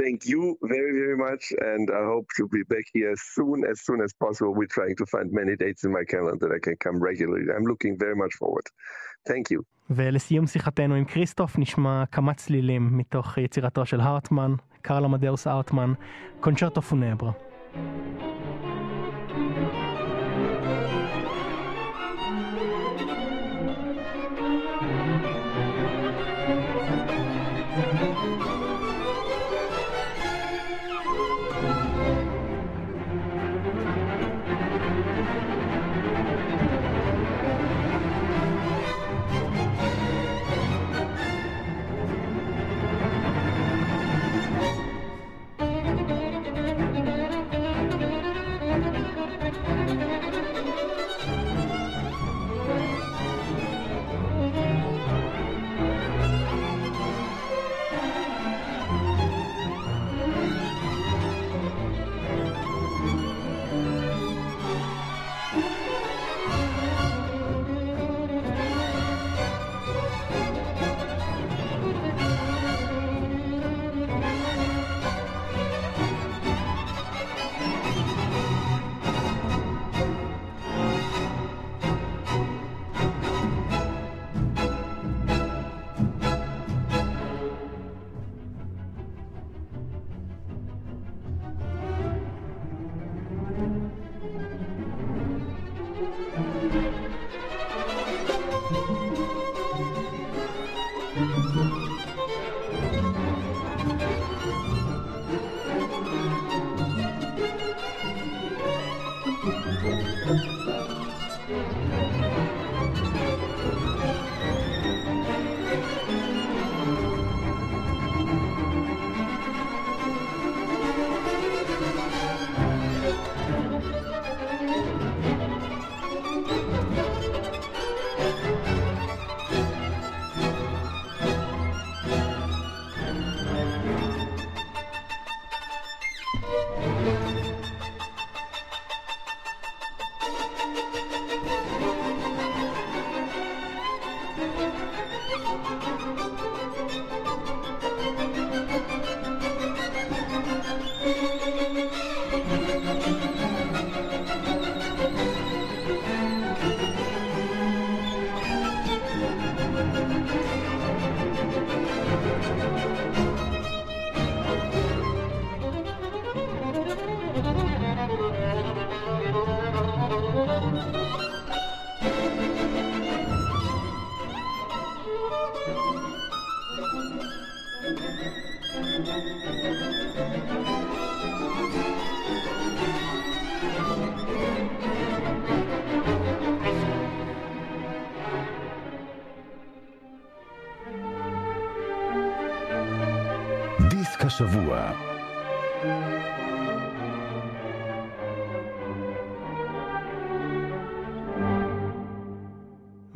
Thank 0.00 0.18
you 0.32 0.42
very, 0.74 0.92
very 1.00 1.16
much, 1.26 1.42
and 1.70 1.84
I 2.00 2.02
hope 2.12 2.26
to 2.38 2.44
be 2.56 2.62
back 2.74 2.86
here 2.98 3.14
soon, 3.34 3.58
as 3.72 3.78
soon 3.86 4.00
as 4.06 4.12
possible. 4.24 4.52
We're 4.58 4.74
trying 4.78 4.96
to 5.02 5.06
find 5.14 5.26
many 5.40 5.54
dates 5.64 5.82
in 5.86 5.90
my 5.98 6.04
calendar 6.14 6.46
that 6.48 6.52
I 6.58 6.60
can 6.66 6.76
come 6.84 6.96
regularly. 7.10 7.46
I'm 7.56 7.66
looking 7.72 7.94
very 8.04 8.16
much 8.22 8.34
forward. 8.40 8.66
Thank 9.30 9.50
you. 9.50 9.62
ולסיום 9.90 10.46
שיחתנו 10.46 10.94
עם 10.94 11.04
כריסטוף 11.04 11.58
נשמע 11.58 12.04
כמה 12.12 12.34
צלילים 12.34 12.98
מתוך 12.98 13.38
יצירתו 13.38 13.86
של 13.86 14.00
הרטמן, 14.00 14.54
קרל 14.82 15.04
עמדאוס 15.04 15.46
הרטמן, 15.46 15.92
קונצ'רטו 16.40 16.82
פונברה. 16.82 17.32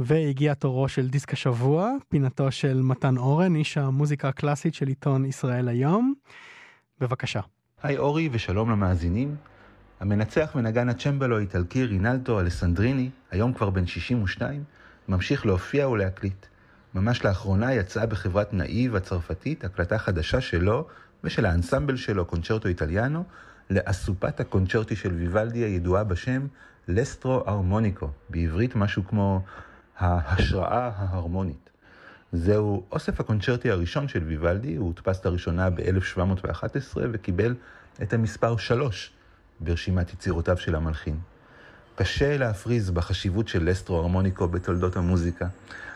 והגיע 0.08 0.54
תורו 0.54 0.88
של 0.88 1.08
דיסק 1.08 1.34
השבוע, 1.34 1.92
פינתו 2.10 2.52
של 2.52 2.82
מתן 2.82 3.18
אורן, 3.18 3.56
איש 3.56 3.78
המוזיקה 3.78 4.28
הקלאסית 4.28 4.74
של 4.74 4.88
עיתון 4.88 5.26
ישראל 5.26 5.68
היום. 5.68 6.14
בבקשה. 7.02 7.40
היי 7.84 7.98
אורי 7.98 8.30
ושלום 8.32 8.72
למאזינים. 8.72 9.36
המנצח 10.00 10.52
ונגן 10.56 10.90
הצ'מבלו 10.90 11.38
האיטלקי 11.38 11.86
רינלדו 11.86 12.40
אלסנדריני, 12.40 13.10
היום 13.32 13.54
כבר 13.54 13.70
בן 13.70 13.88
62, 13.88 14.64
ממשיך 15.08 15.46
להופיע 15.46 15.88
ולהקליט. 15.88 16.46
ממש 16.94 17.26
לאחרונה 17.26 17.74
יצאה 17.74 18.06
בחברת 18.06 18.54
נאיב 18.54 18.96
הצרפתית 18.96 19.66
הקלטה 19.66 19.98
חדשה 19.98 20.42
שלו 20.42 20.88
ושל 21.24 21.46
האנסמבל 21.46 21.96
שלו, 21.96 22.26
קונצ'רטו 22.26 22.68
איטליאנו, 22.68 23.24
לאסופת 23.70 24.40
הקונצ'רטי 24.40 24.96
של 24.96 25.14
ויוולדי 25.14 25.60
הידועה 25.60 26.04
בשם 26.04 26.48
לסטרו 26.88 27.44
הרמוניקו, 27.46 28.10
בעברית 28.30 28.76
משהו 28.76 29.08
כמו 29.08 29.42
ההשראה 29.98 30.92
ההרמונית. 30.96 31.70
זהו 32.32 32.84
אוסף 32.92 33.20
הקונצ'רטי 33.20 33.72
הראשון 33.72 34.08
של 34.08 34.24
ויוולדי, 34.24 34.76
הוא 34.76 34.88
הודפס 34.88 35.26
לראשונה 35.26 35.70
ב-1711 35.70 36.98
וקיבל 37.12 37.56
את 38.02 38.14
המספר 38.14 38.58
3 38.58 39.12
ברשימת 39.60 40.14
יצירותיו 40.14 40.58
של 40.58 40.76
המלחין. 40.76 41.18
קשה 41.96 42.38
להפריז 42.38 42.90
בחשיבות 42.92 43.48
של 43.48 43.70
לסטרו 43.70 43.98
הרמוניקו 43.98 44.48
בתולדות 44.48 44.96
המוזיקה. 44.96 45.48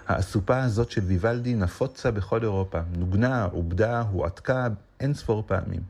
האסופה 0.08 0.64
הזאת 0.64 0.92
של 0.92 1.02
ויוולדי 1.02 1.56
נפוצה 1.56 2.12
בכל 2.12 2.44
אירופה, 2.44 2.80
נוגנה, 2.98 3.44
עובדה, 3.44 4.02
הועתקה 4.02 4.68
אין 5.00 5.14
ספור 5.14 5.44
פעמים. 5.48 5.82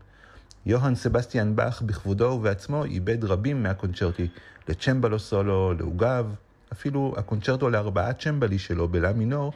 יוהאן 0.65 0.95
סבסטיאן 0.95 1.55
באך 1.55 1.81
בכבודו 1.81 2.25
ובעצמו 2.25 2.83
איבד 2.85 3.23
רבים 3.23 3.63
מהקונצ'רטי 3.63 4.27
לצ'מבלו 4.69 5.19
סולו, 5.19 5.73
לעוגב, 5.73 6.25
אפילו 6.73 7.13
הקונצ'רטו 7.17 7.69
לארבעה 7.69 8.13
צ'מבלי 8.13 8.59
שלו 8.59 8.87
בלה 8.87 9.13
מינור 9.13 9.53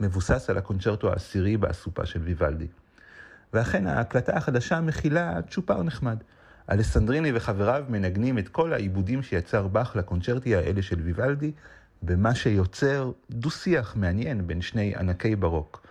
מבוסס 0.00 0.50
על 0.50 0.58
הקונצ'רטו 0.58 1.10
העשירי 1.10 1.56
באסופה 1.56 2.06
של 2.06 2.20
ויוולדי. 2.22 2.66
ואכן 3.52 3.86
ההקלטה 3.86 4.36
החדשה 4.36 4.80
מכילה 4.80 5.40
צ'ופר 5.50 5.82
נחמד. 5.82 6.16
אלסנדריני 6.70 7.30
וחבריו 7.34 7.84
מנגנים 7.88 8.38
את 8.38 8.48
כל 8.48 8.72
העיבודים 8.72 9.22
שיצר 9.22 9.68
באך 9.68 9.96
לקונצ'רטי 9.96 10.56
האלה 10.56 10.82
של 10.82 11.00
ויוולדי, 11.00 11.52
במה 12.02 12.34
שיוצר 12.34 13.10
דו-שיח 13.30 13.96
מעניין 13.96 14.46
בין 14.46 14.62
שני 14.62 14.94
ענקי 14.96 15.36
ברוק. 15.36 15.86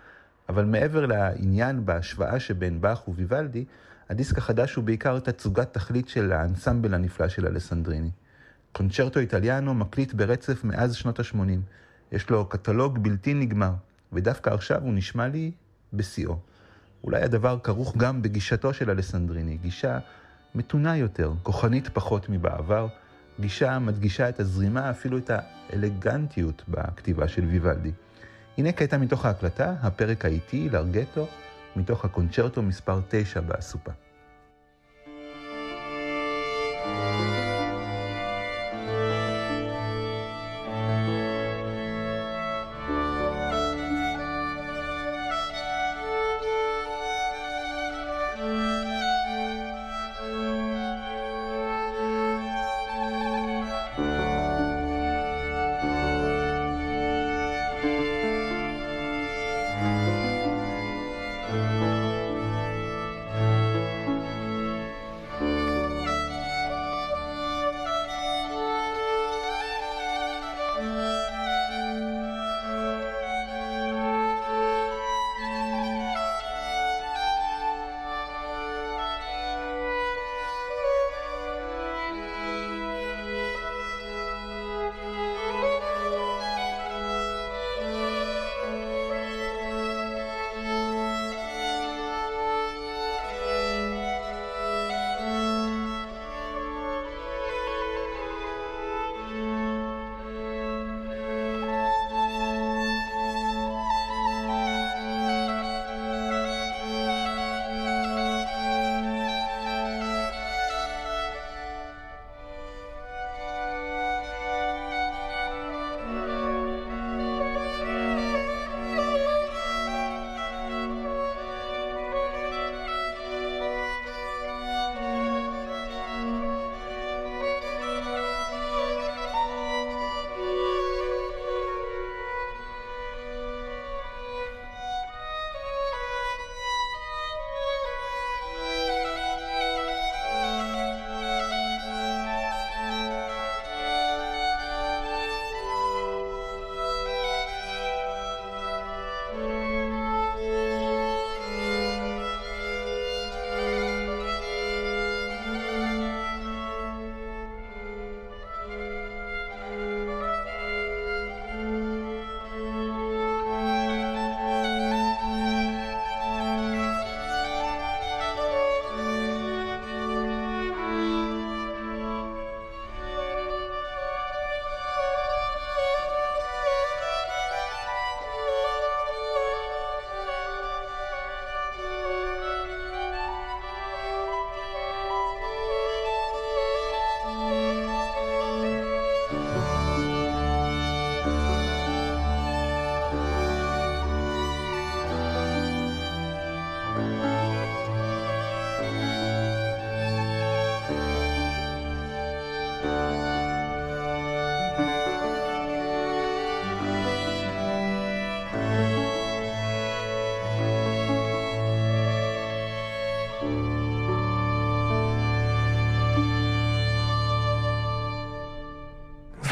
אבל 0.50 0.65
מעבר 0.65 1.06
לעניין 1.06 1.86
בהשוואה 1.86 2.39
שבין 2.39 2.82
באך 2.82 3.08
וויוולדי, 3.08 3.65
הדיסק 4.10 4.38
החדש 4.38 4.75
הוא 4.75 4.84
בעיקר 4.84 5.20
תצוגת 5.20 5.74
תכלית 5.74 6.08
של 6.08 6.32
האנסמבל 6.32 6.94
הנפלא 6.94 7.27
של 7.27 7.48
אלסנדריני. 7.48 8.12
קונצ'רטו 8.74 9.20
איטליאנו 9.20 9.74
מקליט 9.74 10.13
ברצף 10.13 10.63
מאז 10.63 10.96
שנות 10.96 11.20
ה-80. 11.20 11.38
יש 12.12 12.30
לו 12.30 12.46
קטלוג 12.46 13.00
בלתי 13.03 13.34
נגמר, 13.34 13.74
ודווקא 14.13 14.50
עכשיו 14.50 14.82
הוא 14.82 14.94
נשמע 14.94 15.27
לי 15.27 15.51
בשיאו. 15.94 16.38
אולי 17.03 17.22
הדבר 17.22 17.60
כרוך 17.63 17.98
גם 17.98 18.22
בגישתו 18.22 18.74
של 18.74 18.89
אלסנדריני, 18.89 19.58
גישה 19.58 20.00
מתונה 20.56 20.98
יותר, 20.98 21.34
כוחנית 21.44 21.88
פחות 21.88 22.30
מבעבר, 22.30 22.88
גישה 23.39 23.80
מדגישה 23.80 24.30
את 24.30 24.39
הזרימה, 24.39 24.89
אפילו 24.89 25.18
את 25.18 25.32
האלגנטיות 25.34 26.63
בכתיבה 26.68 27.27
של 27.27 27.46
ויוולדי. 27.46 27.92
הנה 28.58 28.72
קטע 28.72 28.98
מתוך 28.98 29.25
ההקלטה, 29.25 29.75
הפרק 29.82 30.25
האיטי, 30.25 30.70
לארגטו, 30.70 31.27
מתוך 31.75 32.06
הקונצ'רטו 32.06 32.62
מספר 32.62 33.01
9 33.10 33.42
באסופה. 33.42 33.92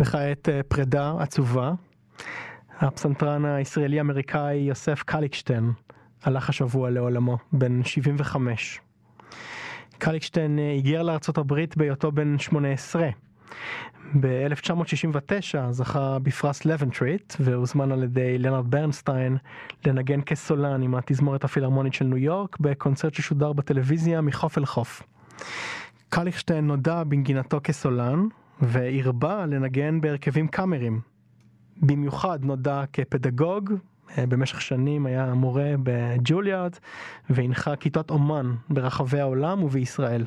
וכעת 0.01 0.49
אה, 0.49 0.63
פרידה 0.63 1.13
עצובה. 1.19 1.73
הפסנתרן 2.79 3.45
הישראלי-אמריקאי 3.45 4.55
יוסף 4.55 5.03
קליכשטיין 5.03 5.71
הלך 6.23 6.49
השבוע 6.49 6.89
לעולמו, 6.89 7.37
בן 7.51 7.83
75. 7.83 8.79
קליכשטיין 9.97 10.59
אה, 10.59 10.73
הגיע 10.77 11.03
לארה"ב 11.03 11.53
בהיותו 11.75 12.11
בן 12.11 12.39
18. 12.39 13.09
ב-1969 14.19 15.71
זכה 15.71 16.19
בפרס 16.19 16.65
לבנטריט 16.65 17.33
והוזמן 17.39 17.91
על 17.91 18.03
ידי 18.03 18.37
לנארד 18.37 18.71
ברנסטיין 18.71 19.37
לנגן 19.85 20.21
כסולן 20.21 20.83
עם 20.83 20.95
התזמורת 20.95 21.43
הפילהרמונית 21.43 21.93
של 21.93 22.05
ניו 22.05 22.17
יורק 22.17 22.57
בקונצרט 22.59 23.13
ששודר 23.13 23.53
בטלוויזיה 23.53 24.21
מחוף 24.21 24.57
אל 24.57 24.65
חוף. 24.65 25.03
קליכשטיין 26.09 26.67
נודע 26.67 27.03
בנגינתו 27.03 27.59
כסולן 27.63 28.27
והרבה 28.61 29.45
לנגן 29.45 30.01
בהרכבים 30.01 30.47
קאמריים. 30.47 31.01
במיוחד 31.77 32.45
נודע 32.45 32.83
כפדגוג, 32.93 33.73
אה, 34.17 34.25
במשך 34.25 34.61
שנים 34.61 35.05
היה 35.05 35.33
מורה 35.33 35.73
בג'וליארד 35.83 36.75
והנחה 37.29 37.75
כיתות 37.75 38.11
אומן 38.11 38.55
ברחבי 38.69 39.19
העולם 39.19 39.63
ובישראל. 39.63 40.25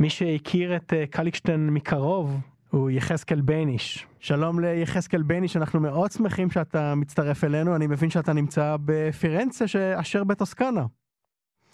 מי 0.00 0.10
שהכיר 0.10 0.76
את 0.76 0.92
אה, 0.92 1.06
קליכשטיין 1.06 1.70
מקרוב 1.70 2.36
הוא 2.70 2.90
יחזקאל 2.90 3.40
בייניש. 3.40 4.06
שלום 4.18 4.60
ליחזקאל 4.60 5.22
בייניש, 5.22 5.56
אנחנו 5.56 5.80
מאוד 5.80 6.10
שמחים 6.10 6.50
שאתה 6.50 6.94
מצטרף 6.94 7.44
אלינו, 7.44 7.76
אני 7.76 7.86
מבין 7.86 8.10
שאתה 8.10 8.32
נמצא 8.32 8.76
בפירנצה 8.84 9.64
אשר 9.94 10.24
בטוסקנה. 10.24 10.86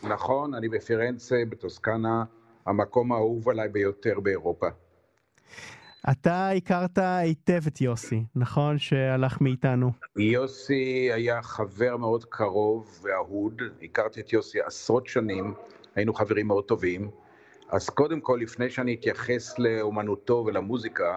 נכון, 0.03 0.55
אני 0.55 0.69
בפירנצה, 0.69 1.37
בטוסקנה, 1.49 2.25
המקום 2.67 3.13
האהוב 3.13 3.49
עליי 3.49 3.69
ביותר 3.69 4.21
באירופה. 4.21 4.67
אתה 6.11 6.51
הכרת 6.51 6.99
היטב 6.99 7.61
את 7.67 7.81
יוסי, 7.81 8.25
נכון? 8.37 8.79
שהלך 8.79 9.41
מאיתנו. 9.41 9.93
יוסי 10.17 11.13
היה 11.13 11.43
חבר 11.43 11.97
מאוד 11.97 12.25
קרוב 12.25 13.01
ואהוד, 13.03 13.63
הכרתי 13.83 14.21
את 14.21 14.33
יוסי 14.33 14.61
עשרות 14.61 15.07
שנים, 15.07 15.55
היינו 15.95 16.15
חברים 16.15 16.47
מאוד 16.47 16.65
טובים. 16.65 17.11
אז 17.69 17.89
קודם 17.89 18.21
כל, 18.21 18.39
לפני 18.43 18.71
שאני 18.71 18.95
אתייחס 18.95 19.59
לאומנותו 19.59 20.45
ולמוזיקה, 20.47 21.17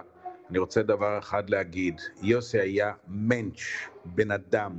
אני 0.50 0.58
רוצה 0.58 0.82
דבר 0.82 1.18
אחד 1.18 1.50
להגיד. 1.50 2.00
יוסי 2.22 2.58
היה 2.58 2.92
מענץ', 3.06 3.60
בן 4.04 4.30
אדם. 4.30 4.72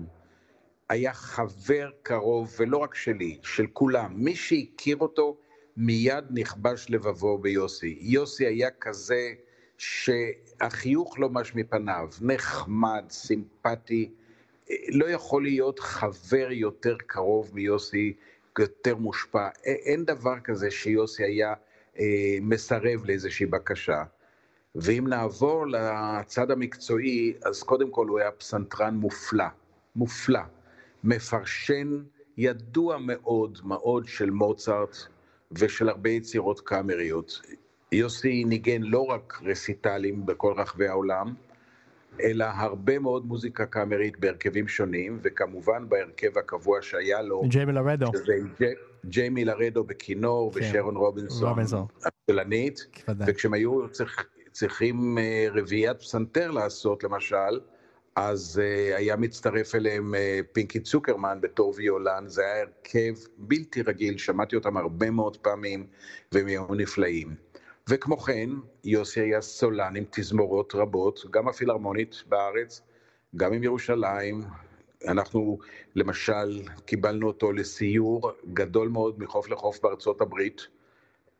היה 0.89 1.13
חבר 1.13 1.89
קרוב, 2.03 2.55
ולא 2.59 2.77
רק 2.77 2.95
שלי, 2.95 3.37
של 3.43 3.67
כולם. 3.73 4.13
מי 4.15 4.35
שהכיר 4.35 4.97
אותו, 4.97 5.37
מיד 5.77 6.23
נכבש 6.29 6.85
לבבו 6.89 7.37
ביוסי. 7.37 7.97
יוסי 8.01 8.45
היה 8.45 8.69
כזה 8.79 9.33
שהחיוך 9.77 11.19
לא 11.19 11.29
מש 11.29 11.55
מפניו, 11.55 12.09
נחמד, 12.21 13.05
סימפטי. 13.09 14.11
לא 14.89 15.05
יכול 15.05 15.43
להיות 15.43 15.79
חבר 15.79 16.47
יותר 16.51 16.95
קרוב 17.07 17.51
מיוסי 17.53 18.13
יותר 18.59 18.95
מושפע. 18.95 19.47
אין 19.63 20.05
דבר 20.05 20.39
כזה 20.43 20.71
שיוסי 20.71 21.23
היה 21.23 21.53
אה, 21.99 22.37
מסרב 22.41 23.05
לאיזושהי 23.05 23.45
בקשה. 23.45 24.03
ואם 24.75 25.07
נעבור 25.07 25.65
לצד 25.67 26.51
המקצועי, 26.51 27.33
אז 27.45 27.63
קודם 27.63 27.91
כל 27.91 28.07
הוא 28.07 28.19
היה 28.19 28.31
פסנתרן 28.31 28.95
מופלא, 28.95 29.45
מופלא. 29.95 30.39
מפרשן 31.03 32.03
ידוע 32.37 32.97
מאוד 32.97 33.59
מאוד 33.63 34.07
של 34.07 34.29
מוצרט 34.29 34.97
ושל 35.59 35.89
הרבה 35.89 36.09
יצירות 36.09 36.59
קאמריות. 36.59 37.41
יוסי 37.91 38.43
ניגן 38.43 38.81
לא 38.81 39.05
רק 39.05 39.41
רסיטלים 39.45 40.25
בכל 40.25 40.53
רחבי 40.57 40.87
העולם, 40.87 41.33
אלא 42.21 42.45
הרבה 42.55 42.99
מאוד 42.99 43.25
מוזיקה 43.25 43.65
קאמרית 43.65 44.19
בהרכבים 44.19 44.67
שונים, 44.67 45.19
וכמובן 45.21 45.89
בהרכב 45.89 46.37
הקבוע 46.37 46.81
שהיה 46.81 47.21
לו, 47.21 47.41
ג'יימי 47.47 47.71
לרדו, 47.73 48.11
ג'יימי 49.05 49.45
לרדו 49.45 49.83
בכינור, 49.83 50.53
כן. 50.53 50.59
ושרון 50.59 50.95
רובינסון, 50.95 51.55
הצלנית, 52.05 52.85
וכשהם 53.27 53.53
היו 53.53 53.89
צריך, 53.89 54.25
צריכים 54.51 55.17
אה, 55.17 55.47
רביעיית 55.53 55.99
פסנתר 55.99 56.51
לעשות, 56.51 57.03
למשל, 57.03 57.59
אז 58.15 58.61
uh, 58.61 58.95
היה 58.97 59.15
מצטרף 59.15 59.75
אליהם 59.75 60.13
uh, 60.13 60.17
פינקי 60.51 60.79
צוקרמן 60.79 61.41
בתור 61.41 61.73
ויולן, 61.77 62.27
זה 62.27 62.41
היה 62.41 62.61
הרכב 62.63 63.13
בלתי 63.37 63.81
רגיל, 63.81 64.17
שמעתי 64.17 64.55
אותם 64.55 64.77
הרבה 64.77 65.11
מאוד 65.11 65.37
פעמים, 65.37 65.87
והם 66.31 66.47
היו 66.47 66.65
נפלאים. 66.75 67.35
וכמו 67.89 68.17
כן, 68.17 68.49
יוסי 68.83 69.19
היה 69.19 69.41
סולן 69.41 69.95
עם 69.95 70.03
תזמורות 70.09 70.75
רבות, 70.75 71.25
גם 71.31 71.47
הפילהרמונית 71.47 72.23
בארץ, 72.27 72.81
גם 73.35 73.53
עם 73.53 73.63
ירושלים. 73.63 74.43
אנחנו 75.07 75.59
למשל 75.95 76.61
קיבלנו 76.85 77.27
אותו 77.27 77.51
לסיור 77.51 78.31
גדול 78.53 78.87
מאוד 78.87 79.19
מחוף 79.19 79.49
לחוף 79.49 79.79
בארצות 79.83 80.21
הברית 80.21 80.67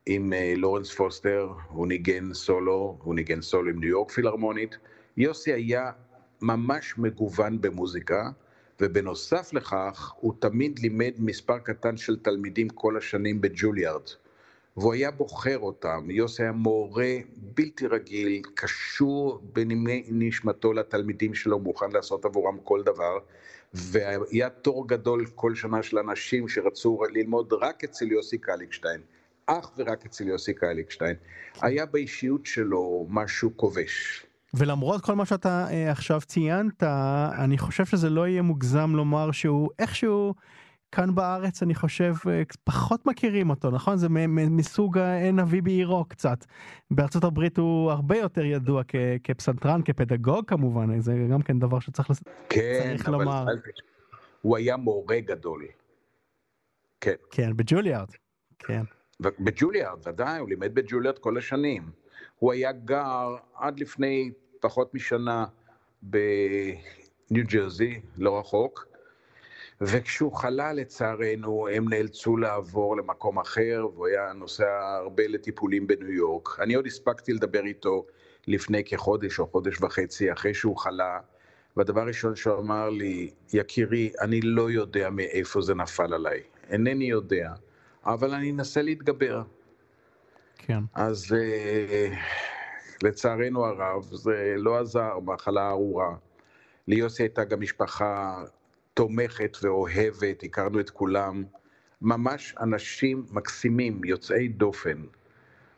עם 0.06 0.34
uh, 0.34 0.60
לורנס 0.60 0.96
פוסטר, 0.96 1.50
הוא 1.70 1.88
ניגן 1.88 2.34
סולו, 2.34 2.98
הוא 3.04 3.16
ניגן 3.16 3.42
סולו 3.42 3.70
עם 3.70 3.80
ניו 3.80 3.90
יורק 3.90 4.12
פילהרמונית. 4.12 4.78
יוסי 5.18 5.54
היה 5.54 5.92
ממש 6.42 6.98
מגוון 6.98 7.62
במוזיקה, 7.62 8.30
ובנוסף 8.80 9.54
לכך, 9.54 10.14
הוא 10.16 10.34
תמיד 10.40 10.80
לימד 10.80 11.12
מספר 11.18 11.60
קטן 11.60 11.98
של 11.98 12.20
תלמידים 12.20 12.70
כל 12.70 12.98
השנים 12.98 13.42
בג'וליארד. 13.42 14.02
והוא 14.78 14.94
היה 14.94 15.12
בוחר 15.12 15.60
אותם. 15.60 16.08
יוסי 16.10 16.44
היה 16.44 16.52
מורה 16.52 17.14
בלתי 17.38 17.88
רגיל, 17.88 18.42
קשור 18.56 19.42
בנימי 19.54 20.04
נשמתו 20.10 20.74
לתלמידים 20.74 21.34
שלו, 21.34 21.60
מוכן 21.60 21.92
לעשות 21.92 22.26
עבורם 22.26 22.58
כל 22.64 22.84
דבר. 22.84 23.18
והיה 23.74 24.50
תור 24.50 24.88
גדול 24.88 25.26
כל 25.36 25.56
שנה 25.56 25.84
של 25.84 25.98
אנשים 25.98 26.48
שרצו 26.48 27.00
ללמוד 27.12 27.54
רק 27.54 27.84
אצל 27.84 28.12
יוסי 28.12 28.38
קליכשטיין, 28.38 29.02
אך 29.46 29.72
ורק 29.78 30.06
אצל 30.06 30.28
יוסי 30.28 30.54
קליקשטיין. 30.54 31.16
היה 31.62 31.86
באישיות 31.86 32.46
שלו 32.46 33.08
משהו 33.10 33.52
כובש. 33.56 34.26
ולמרות 34.54 35.02
כל 35.02 35.16
מה 35.16 35.26
שאתה 35.26 35.68
אה, 35.70 35.92
עכשיו 35.92 36.22
ציינת, 36.26 36.84
אני 37.38 37.58
חושב 37.58 37.86
שזה 37.86 38.10
לא 38.10 38.28
יהיה 38.28 38.42
מוגזם 38.42 38.96
לומר 38.96 39.32
שהוא 39.32 39.70
איכשהו 39.80 40.34
כאן 40.92 41.16
בארץ 41.16 41.64
אני 41.64 41.76
חושב 41.76 42.14
אה, 42.30 42.42
פחות 42.64 43.06
מכירים 43.06 43.50
אותו 43.50 43.72
נכון 43.72 43.98
זה 43.98 44.08
מסוג 44.10 44.98
האין 44.98 45.40
אבי 45.40 45.62
בעירו 45.62 46.06
קצת. 46.06 46.46
בארצות 46.92 47.24
הברית 47.24 47.58
הוא 47.58 47.92
הרבה 47.92 48.18
יותר 48.18 48.46
ידוע 48.46 48.84
כ, 48.88 48.96
כפסנתרן 49.24 49.82
כפדגוג 49.86 50.46
כמובן 50.48 51.00
זה 51.00 51.28
גם 51.32 51.42
כן 51.42 51.60
דבר 51.60 51.80
שצריך 51.80 52.08
כן, 52.50 52.96
אבל 53.06 53.14
לומר. 53.14 53.46
הוא 54.42 54.58
היה 54.58 54.78
מורה 54.78 55.20
גדול. 55.20 55.66
כן. 57.02 57.16
כן 57.32 57.58
בג'וליארד. 57.58 58.10
כן. 58.60 58.84
בג'וליארד 59.20 60.08
ודאי 60.08 60.40
הוא 60.40 60.50
לימד 60.50 60.76
בג'וליארד 60.76 61.20
כל 61.20 61.38
השנים. 61.38 61.92
הוא 62.42 62.52
היה 62.52 62.72
גר 62.72 63.36
עד 63.56 63.80
לפני 63.80 64.32
פחות 64.60 64.94
משנה 64.94 65.46
בניו 66.02 67.46
ג'רזי, 67.48 68.02
לא 68.18 68.40
רחוק, 68.40 68.88
וכשהוא 69.82 70.34
חלה 70.36 70.74
לצערנו 70.74 71.68
הם 71.68 71.90
נאלצו 71.90 72.38
לעבור 72.38 72.98
למקום 72.98 73.40
אחר 73.40 73.86
והוא 73.94 74.08
היה 74.08 74.34
נוסע 74.34 74.96
הרבה 74.98 75.28
לטיפולים 75.28 75.88
בניו 75.88 76.12
יורק. 76.12 76.60
אני 76.60 76.74
עוד 76.74 76.86
הספקתי 76.86 77.34
לדבר 77.34 77.66
איתו 77.66 78.06
לפני 78.48 78.84
כחודש 78.84 79.40
או 79.40 79.48
חודש 79.48 79.82
וחצי 79.82 80.32
אחרי 80.32 80.54
שהוא 80.54 80.78
חלה 80.78 81.20
והדבר 81.78 82.02
הראשון 82.02 82.36
שהוא 82.36 82.60
אמר 82.60 82.90
לי, 82.90 83.32
יקירי, 83.54 84.12
אני 84.22 84.42
לא 84.42 84.72
יודע 84.72 85.10
מאיפה 85.10 85.62
זה 85.62 85.76
נפל 85.76 86.14
עליי, 86.14 86.44
אינני 86.70 87.06
יודע, 87.06 87.54
אבל 88.06 88.34
אני 88.34 88.52
אנסה 88.52 88.82
להתגבר. 88.82 89.42
כן. 90.66 90.84
אז 90.94 91.26
uh, 91.32 92.16
לצערנו 93.04 93.66
הרב, 93.66 94.04
זה 94.04 94.56
לא 94.58 94.80
עזר, 94.80 95.20
מחלה 95.20 95.70
ארורה. 95.70 96.16
ליוסי 96.88 97.24
הייתה 97.24 97.44
גם 97.44 97.62
משפחה 97.62 98.44
תומכת 98.94 99.58
ואוהבת, 99.62 100.44
הכרנו 100.44 100.80
את 100.80 100.90
כולם. 100.90 101.44
ממש 102.02 102.56
אנשים 102.60 103.26
מקסימים, 103.32 104.02
יוצאי 104.06 104.48
דופן. 104.48 105.04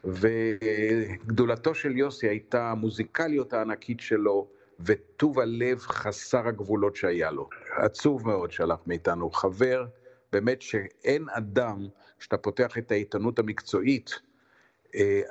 וגדולתו 0.06 1.76
של 1.76 1.98
יוסי 1.98 2.28
הייתה 2.28 2.72
המוזיקליות 2.72 3.54
הענקית 3.54 4.00
שלו 4.00 4.48
וטוב 4.80 5.40
הלב 5.40 5.80
חסר 5.80 6.48
הגבולות 6.48 6.96
שהיה 6.96 7.32
לו. 7.32 7.50
עצוב 7.76 8.28
מאוד 8.28 8.52
שהלך 8.52 8.80
מאיתנו. 8.88 9.32
חבר, 9.32 9.86
באמת 10.32 10.62
שאין 10.62 11.26
אדם 11.30 11.88
שאתה 12.20 12.38
פותח 12.38 12.78
את 12.78 12.92
העיתונות 12.92 13.40
המקצועית, 13.40 14.10
אה, 14.10 14.33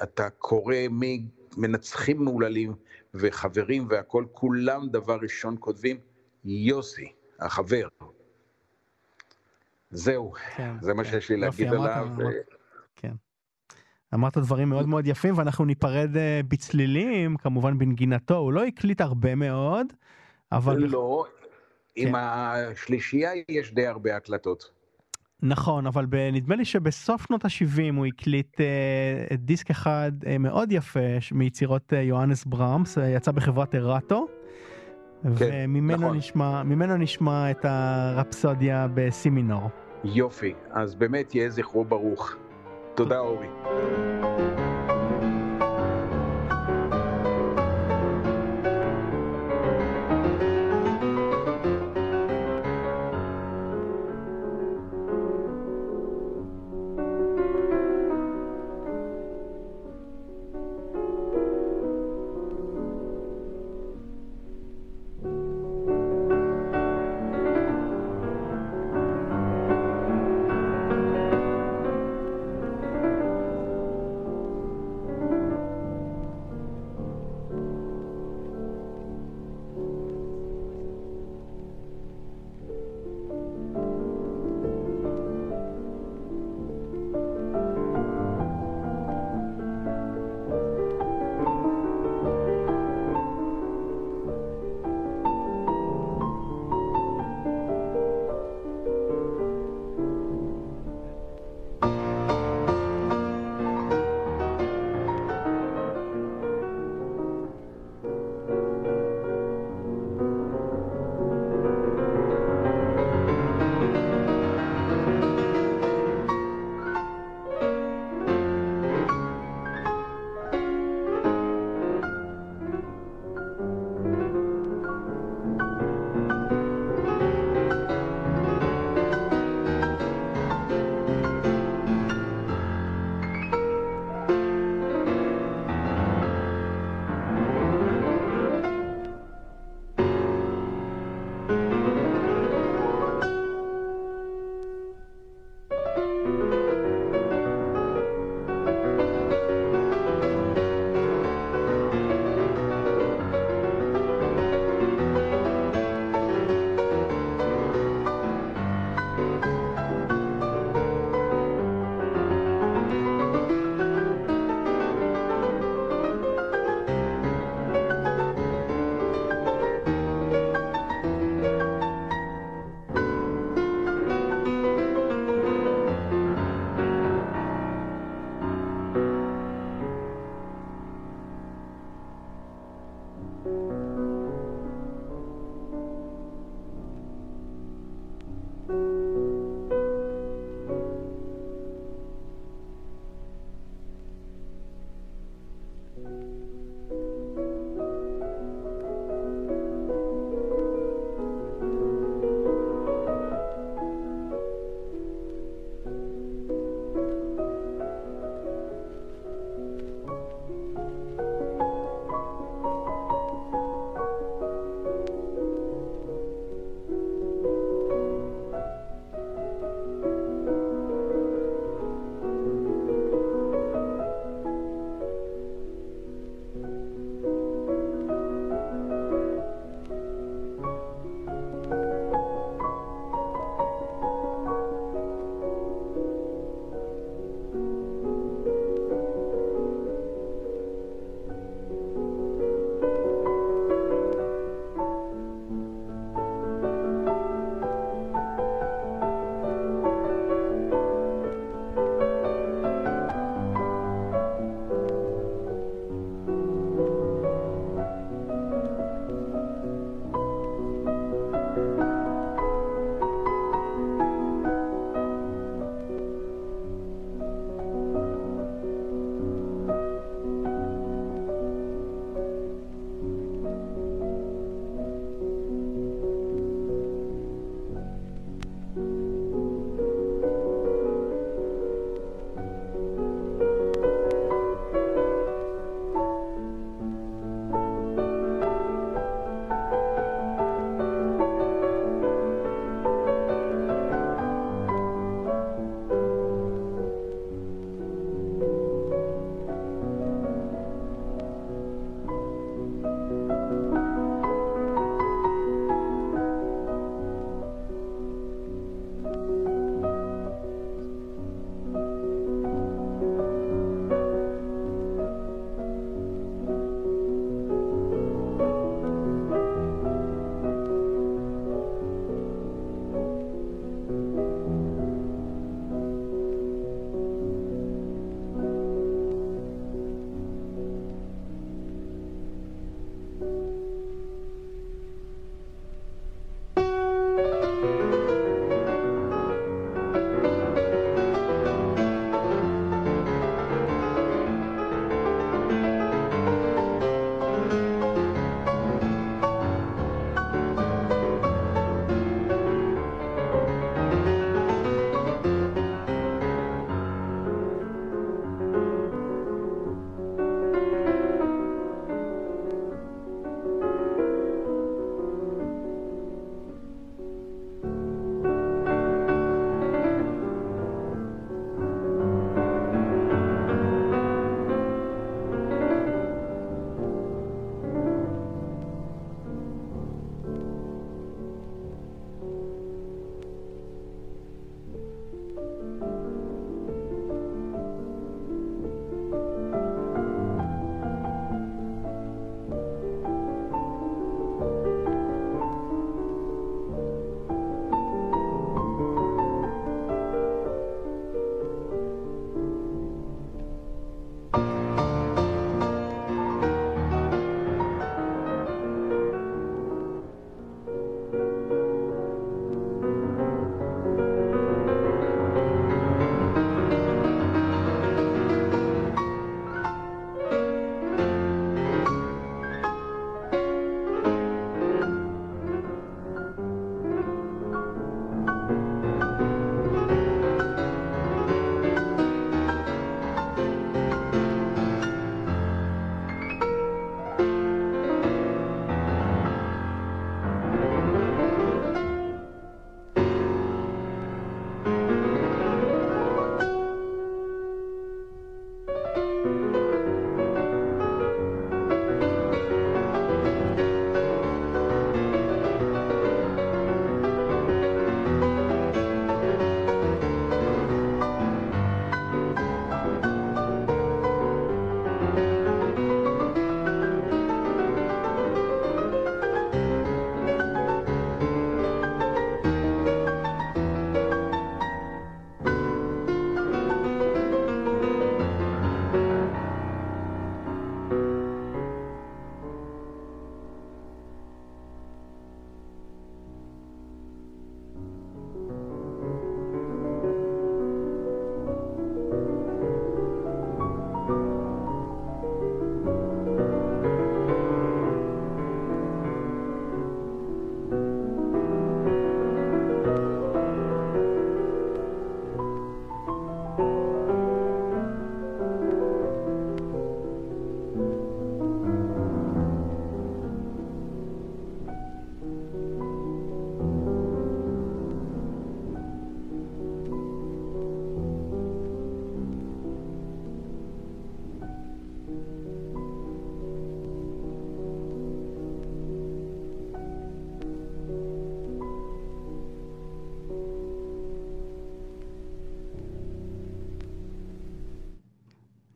אתה 0.03 0.31
קורא 0.31 0.77
מנצחים 1.57 2.25
מהוללים 2.25 2.75
וחברים 3.15 3.87
והכול, 3.91 4.27
כולם 4.33 4.89
דבר 4.89 5.19
ראשון 5.23 5.57
כותבים 5.61 5.97
יוסי, 6.45 7.13
החבר. 7.41 7.89
זהו, 9.91 10.33
כן, 10.57 10.75
זה 10.81 10.95
מה 10.95 11.05
כן. 11.05 11.11
שיש 11.11 11.31
לי 11.31 11.37
להגיד 11.37 11.73
אמרת, 11.73 11.91
עליו. 11.91 12.07
אמרת, 12.07 12.35
כן. 12.97 13.13
אמרת 14.15 14.39
דברים 14.39 14.69
מאוד 14.69 14.89
מאוד 14.89 15.07
יפים 15.07 15.39
ואנחנו 15.39 15.65
ניפרד 15.65 16.17
אה, 16.17 16.41
בצלילים, 16.49 17.37
כמובן 17.37 17.79
בנגינתו, 17.79 18.37
הוא 18.37 18.53
לא 18.53 18.65
הקליט 18.65 19.01
הרבה 19.01 19.35
מאוד, 19.35 19.87
אבל... 20.53 20.77
לא, 20.77 21.25
כן. 21.95 22.07
עם 22.07 22.15
השלישייה 22.15 23.31
יש 23.49 23.75
די 23.75 23.87
הרבה 23.87 24.17
הקלטות. 24.17 24.71
נכון 25.43 25.87
אבל 25.87 26.07
נדמה 26.33 26.57
לי 26.57 26.65
שבסוף 26.65 27.27
שנות 27.27 27.45
ה-70 27.45 27.97
הוא 27.97 28.07
הקליט 28.07 28.61
uh, 28.61 29.35
דיסק 29.37 29.71
אחד 29.71 30.13
uh, 30.23 30.39
מאוד 30.39 30.73
יפה 30.73 31.01
מיצירות 31.33 31.93
uh, 31.93 31.97
יוהנס 31.97 32.45
ברמס 32.45 32.99
uh, 32.99 33.01
יצא 33.01 33.33
בחברת 33.33 33.75
ארטו. 33.75 34.27
כן, 35.39 35.65
וממנו 35.65 35.97
נכון. 35.97 36.17
נשמע 36.17 36.63
נשמע 36.97 37.51
את 37.51 37.65
הרפסודיה 37.65 38.87
בסי 38.95 39.31
מינור. 39.31 39.71
יופי 40.05 40.55
אז 40.71 40.95
באמת 40.95 41.35
יהיה 41.35 41.51
זכרו 41.51 41.85
ברוך. 41.85 42.37
תודה 42.95 43.19
אורי. 43.19 43.49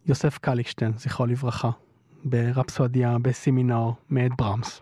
יוסף 0.08 0.38
קליקשטיין, 0.38 0.92
זכרו 0.96 1.26
לברכה, 1.26 1.70
ברפסודיה 2.24 3.16
בסימינור 3.22 3.94
מאת 4.10 4.32
ברמס. 4.38 4.80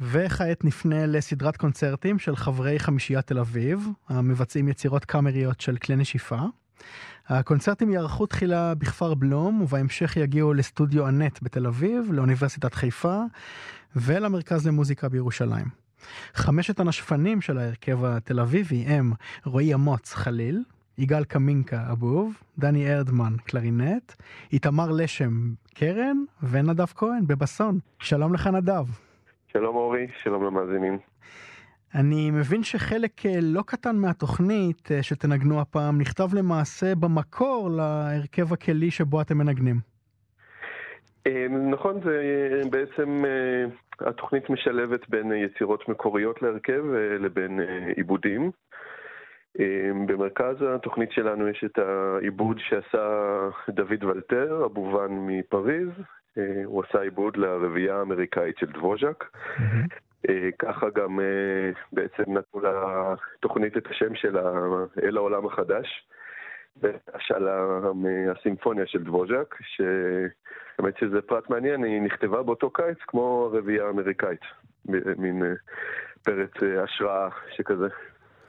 וכעת 0.00 0.64
נפנה 0.64 1.06
לסדרת 1.06 1.56
קונצרטים 1.56 2.18
של 2.18 2.36
חברי 2.36 2.78
חמישיית 2.78 3.26
תל 3.26 3.38
אביב, 3.38 3.88
המבצעים 4.08 4.68
יצירות 4.68 5.04
קאמריות 5.04 5.60
של 5.60 5.76
כלי 5.76 5.96
נשיפה. 5.96 6.38
הקונצרטים 7.28 7.90
יערכו 7.92 8.26
תחילה 8.26 8.74
בכפר 8.74 9.14
בלום, 9.14 9.62
ובהמשך 9.62 10.16
יגיעו 10.16 10.54
לסטודיו 10.54 11.08
אנט 11.08 11.38
בתל 11.42 11.66
אביב, 11.66 12.12
לאוניברסיטת 12.12 12.74
חיפה 12.74 13.22
ולמרכז 13.96 14.66
למוזיקה 14.66 15.08
בירושלים. 15.08 15.66
חמשת 16.34 16.80
הנשפנים 16.80 17.40
של 17.40 17.58
ההרכב 17.58 18.04
התל 18.04 18.40
אביבי 18.40 18.84
הם 18.84 19.12
רועי 19.44 19.74
אמוץ 19.74 20.14
חליל, 20.14 20.62
יגאל 20.98 21.24
קמינקה 21.24 21.76
אבוב, 21.92 22.42
דני 22.58 22.94
ארדמן 22.94 23.32
קלרינט, 23.44 24.12
איתמר 24.52 24.90
לשם 24.90 25.30
קרן 25.74 26.16
ונדב 26.50 26.86
כהן 26.86 27.26
בבסון. 27.26 27.78
שלום 27.98 28.34
לך 28.34 28.46
נדב. 28.46 28.84
שלום 29.52 29.76
אורי, 29.76 30.06
שלום 30.22 30.44
למאזינים. 30.44 30.98
אני 31.94 32.30
מבין 32.30 32.62
שחלק 32.62 33.26
אה, 33.26 33.38
לא 33.42 33.62
קטן 33.66 33.96
מהתוכנית 33.96 34.92
אה, 34.92 35.02
שתנגנו 35.02 35.60
הפעם 35.60 36.00
נכתב 36.00 36.34
למעשה 36.34 36.94
במקור 36.94 37.70
להרכב 37.70 38.52
הכלי 38.52 38.90
שבו 38.90 39.20
אתם 39.20 39.38
מנגנים. 39.38 39.76
אה, 41.26 41.46
נכון, 41.48 42.00
זה 42.04 42.22
בעצם, 42.70 43.24
התוכנית 44.00 44.50
משלבת 44.50 45.08
בין 45.08 45.32
יצירות 45.32 45.88
מקוריות 45.88 46.42
להרכב 46.42 46.82
לבין 47.20 47.60
עיבודים. 47.96 48.50
במרכז 50.06 50.56
התוכנית 50.62 51.12
שלנו 51.12 51.48
יש 51.48 51.64
את 51.64 51.78
העיבוד 51.78 52.58
שעשה 52.58 53.48
דוד 53.68 54.04
ולטר, 54.04 54.64
אבובן 54.64 55.08
מפריז. 55.10 55.88
הוא 56.64 56.82
עשה 56.84 57.00
עיבוד 57.00 57.36
לרביעייה 57.36 57.96
האמריקאית 57.96 58.58
של 58.58 58.66
דבוז'ק. 58.66 59.24
Mm-hmm. 59.24 60.06
אה, 60.28 60.48
ככה 60.58 60.86
גם 60.94 61.20
אה, 61.20 61.70
בעצם 61.92 62.22
נתנו 62.26 62.60
לתוכנית 62.60 63.76
את 63.76 63.86
השם 63.86 64.14
שלה, 64.14 64.52
אל 65.02 65.16
העולם 65.16 65.46
החדש, 65.46 66.06
והשאלה 66.76 67.80
מהסימפוניה 67.94 68.86
של 68.86 69.02
דבוז'ק, 69.02 69.54
שהאמת 69.60 70.98
שזה 70.98 71.22
פרט 71.22 71.50
מעניין, 71.50 71.84
היא 71.84 72.02
נכתבה 72.02 72.42
באותו 72.42 72.70
קיץ 72.70 72.98
כמו 73.06 73.50
הרביעייה 73.52 73.86
האמריקאית, 73.86 74.40
מין 75.18 75.42
אה, 75.42 75.52
פרץ 76.24 76.50
השראה 76.82 77.28
שכזה. 77.56 77.88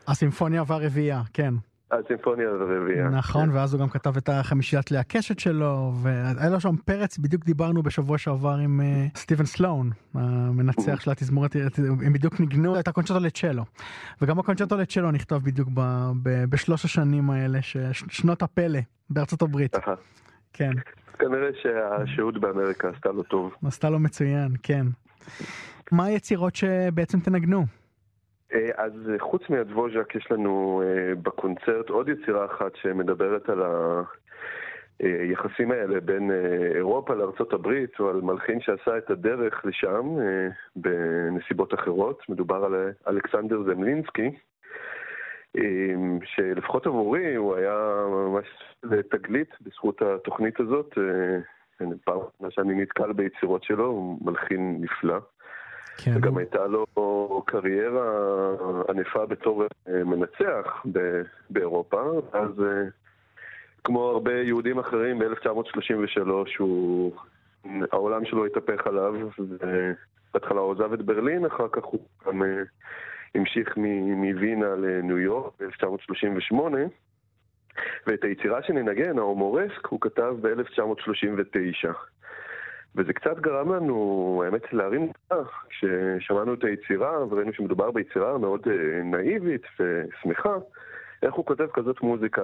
הסימפוניה 0.08 0.64
והרביעייה, 0.68 1.22
כן. 1.34 1.54
הסימפוניה 1.92 2.50
הרביעייה. 2.50 3.10
נכון, 3.10 3.50
כן. 3.50 3.56
ואז 3.56 3.74
הוא 3.74 3.82
גם 3.82 3.90
כתב 3.90 4.18
את 4.18 4.30
החמישיית 4.30 4.92
הקשת 5.00 5.40
שלו, 5.40 5.92
והיה 6.02 6.50
לו 6.50 6.60
שם 6.60 6.76
פרץ, 6.86 7.18
בדיוק 7.18 7.46
דיברנו 7.46 7.84
בשבוע 7.84 8.18
שעבר 8.18 8.56
עם 8.64 8.82
uh, 8.82 9.18
סטיבן 9.18 9.46
סלון, 9.46 9.90
המנצח 10.14 11.02
של 11.02 11.12
התזמורת, 11.12 11.56
הם 12.06 12.14
בדיוק 12.14 12.40
ניגנו 12.40 12.80
את 12.80 12.88
הקונצ'רטו 12.88 13.20
לצ'לו. 13.20 13.64
וגם 14.22 14.40
הקונצ'רטו 14.40 14.78
לצ'לו 14.78 15.12
נכתב 15.12 15.36
בדיוק 15.44 15.70
ב, 15.74 15.82
ב, 16.24 16.46
בשלוש 16.50 16.86
השנים 16.86 17.30
האלה, 17.30 17.60
שנות 17.92 18.42
הפלא 18.42 18.80
בארצות 19.10 19.42
הברית. 19.42 19.76
כן. 20.54 20.72
כנראה 21.20 21.50
שהשהות 21.62 22.42
באמריקה 22.42 22.90
עשתה 22.96 23.10
לו 23.10 23.24
טוב. 23.24 23.54
עשתה 23.66 23.90
לו 23.90 24.00
מצוין, 24.00 24.52
כן. 24.64 24.86
מה 25.92 26.06
היצירות 26.06 26.56
שבעצם 26.56 27.20
תנגנו? 27.20 27.66
אה, 28.54 28.70
אז 28.76 28.92
אה, 29.10 29.20
חוץ 29.20 29.42
מהדבוז'ק 29.50 30.16
יש 30.16 30.32
לנו 30.32 30.84
אה, 30.86 31.16
בקונצרט 31.16 31.90
עוד 31.90 32.10
יצירה 32.10 32.46
אחת 32.46 32.76
שמדברת 32.76 33.50
על 33.50 33.64
היחסים 35.00 35.72
האלה 35.72 36.00
בין 36.00 36.32
אירופה 36.76 37.14
לארצות 37.14 37.54
הברית, 37.54 38.00
או 38.00 38.10
על 38.10 38.22
מלחין 38.22 38.62
שעשה 38.62 38.98
את 38.98 39.10
הדרך 39.10 39.66
לשם 39.66 40.16
בנסיבות 40.76 41.74
אחרות. 41.74 42.24
מדובר 42.30 42.66
על 42.66 42.92
אלכסנדר 43.08 43.64
זמלינסקי, 43.64 44.32
שלפחות 46.24 46.88
עבורי 46.88 47.36
הוא 47.36 47.56
היה 47.56 48.06
ממש 48.10 48.46
תגלית 49.10 49.50
בזכות 49.62 50.02
התוכנית 50.02 50.60
הזאת. 50.60 50.98
פעם 52.06 52.20
שאני 52.50 52.82
נתקל 52.82 53.14
ביצירות 53.14 53.64
שלו, 53.64 53.86
הוא 53.86 54.18
מלחין 54.22 54.78
נפלא. 54.82 55.18
כן. 55.98 56.12
וגם 56.16 56.38
הייתה 56.38 56.68
לו 56.68 56.86
קריירה 57.46 58.06
ענפה 58.90 59.26
בתור 59.26 59.64
אה, 59.64 60.04
מנצח 60.04 60.86
באירופה, 61.50 62.02
אז 62.34 62.62
אה, 62.62 62.84
כמו 63.84 64.10
הרבה 64.10 64.34
יהודים 64.34 64.80
אחרים 64.80 65.20
ב-1933 65.20 66.30
הוא... 66.60 67.12
העולם 67.92 68.26
שלו 68.26 68.46
התהפך 68.46 68.88
עליו, 68.88 69.14
ובהתחלה 69.40 70.60
הוא 70.60 70.72
עזב 70.72 70.94
את 70.94 71.02
ברלין, 71.02 71.46
אחר 71.46 71.68
כך 71.72 71.84
הוא 71.84 72.00
גם 72.28 72.44
אה, 72.44 72.48
המשיך 73.36 73.78
מווינה 74.16 74.76
לניו 74.76 75.18
יורק 75.20 75.54
ב-1938, 75.60 76.56
ואת 78.08 78.24
היצירה 78.24 78.64
שננגן, 78.64 79.18
ההומורסק, 79.18 79.86
הוא 79.88 80.02
כתב 80.02 80.36
ב-1939. 80.42 81.94
וזה 82.96 83.14
קצת 83.14 83.40
גרם 83.40 83.74
לנו, 83.74 84.42
האמת, 84.46 84.74
להרים 84.74 85.12
דעה 85.30 85.44
כששמענו 85.70 86.54
את 86.54 86.64
היצירה 86.64 87.26
וראינו 87.30 87.54
שמדובר 87.54 87.92
ביצירה 87.92 88.38
מאוד 88.38 88.62
אה, 88.68 89.04
נאיבית 89.04 89.62
ושמחה, 89.80 90.56
איך 91.24 91.34
הוא 91.34 91.46
כותב 91.46 91.68
כזאת 91.74 92.02
מוזיקה 92.02 92.42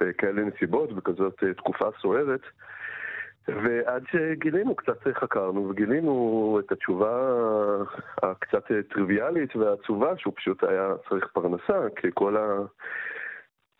בכאלה 0.00 0.42
נסיבות, 0.42 0.92
בכזאת 0.92 1.44
אה, 1.44 1.54
תקופה 1.54 1.88
סוערת. 2.00 2.40
ועד 3.48 4.04
שגילינו, 4.10 4.74
קצת 4.74 5.08
חקרנו 5.12 5.68
וגילינו 5.68 6.60
את 6.64 6.72
התשובה 6.72 7.32
הקצת 8.22 8.64
טריוויאלית 8.90 9.56
והעצובה, 9.56 10.16
שהוא 10.16 10.32
פשוט 10.36 10.64
היה 10.64 10.92
צריך 11.08 11.26
פרנסה, 11.32 11.86
כי 11.96 12.08
כל 12.14 12.36
ה... 12.36 12.58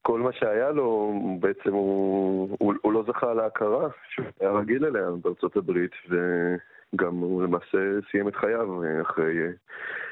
כל 0.06 0.20
מה 0.20 0.32
שהיה 0.32 0.70
לו, 0.70 1.12
בעצם 1.40 1.72
הוא, 1.72 2.56
הוא, 2.58 2.74
הוא 2.82 2.92
לא 2.92 3.04
זכה 3.08 3.34
להכרה 3.34 3.88
שהוא 4.08 4.26
היה 4.40 4.50
רגיל 4.50 4.84
אליה 4.84 5.10
בארצות 5.22 5.56
הברית, 5.56 5.90
וגם 6.08 7.16
הוא 7.16 7.42
למעשה 7.42 7.78
סיים 8.10 8.28
את 8.28 8.36
חייו 8.36 8.68
אחרי 9.02 9.34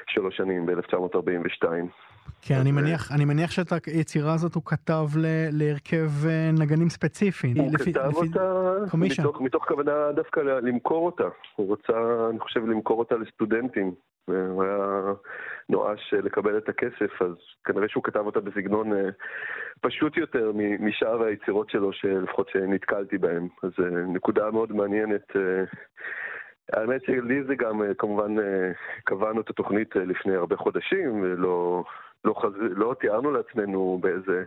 שלוש 0.07 0.37
שנים, 0.37 0.65
ב-1942. 0.65 1.65
כן, 2.41 2.55
אני 2.55 2.71
מניח, 2.71 3.11
אני 3.11 3.25
מניח 3.25 3.51
שאת 3.51 3.71
היצירה 3.87 4.33
הזאת 4.33 4.55
הוא 4.55 4.63
כתב 4.65 5.05
להרכב 5.51 6.09
אה, 6.27 6.49
נגנים 6.59 6.89
ספציפי. 6.89 7.53
הוא 7.57 7.67
לפי, 7.73 7.93
כתב 7.93 8.09
לפי 8.09 8.17
אותה 8.17 8.97
מתוך, 8.97 9.41
מתוך 9.41 9.65
כוונה 9.67 10.11
דווקא 10.15 10.39
למכור 10.39 11.05
אותה. 11.05 11.27
הוא 11.55 11.73
רצה, 11.73 12.29
אני 12.29 12.39
חושב, 12.39 12.65
למכור 12.65 12.99
אותה 12.99 13.15
לסטודנטים. 13.15 13.93
הוא 14.27 14.63
היה 14.63 15.13
נואש 15.69 16.13
לקבל 16.13 16.57
את 16.57 16.69
הכסף, 16.69 17.21
אז 17.21 17.35
כנראה 17.63 17.87
שהוא 17.87 18.03
כתב 18.03 18.19
אותה 18.19 18.39
בסגנון 18.39 18.93
אה, 18.93 19.09
פשוט 19.81 20.17
יותר 20.17 20.51
משאר 20.79 21.23
היצירות 21.23 21.69
שלו, 21.69 21.93
שלפחות 21.93 22.49
שנתקלתי 22.49 23.17
בהם. 23.17 23.47
אז 23.63 23.71
אה, 23.79 23.89
נקודה 23.89 24.51
מאוד 24.51 24.71
מעניינת. 24.71 25.35
אה, 25.35 25.63
האמת 26.73 27.01
שלי 27.03 27.43
זה 27.43 27.55
גם, 27.55 27.81
כמובן, 27.97 28.35
קבענו 29.03 29.41
את 29.41 29.49
התוכנית 29.49 29.95
לפני 29.95 30.35
הרבה 30.35 30.55
חודשים, 30.55 31.21
ולא 31.21 31.83
לא, 32.25 32.33
חז... 32.41 32.51
לא 32.59 32.95
תיארנו 32.99 33.31
לעצמנו 33.31 33.99
באיזה 34.01 34.43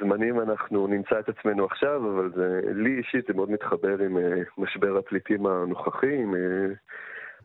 זמנים 0.00 0.40
אנחנו 0.40 0.86
נמצא 0.86 1.18
את 1.18 1.28
עצמנו 1.28 1.64
עכשיו, 1.64 2.14
אבל 2.14 2.32
זה, 2.36 2.60
לי 2.74 2.98
אישית 2.98 3.26
זה 3.26 3.34
מאוד 3.34 3.50
מתחבר 3.50 4.02
עם 4.02 4.18
משבר 4.58 4.96
הפליטים 4.96 5.46
הנוכחי, 5.46 6.14
עם 6.22 6.34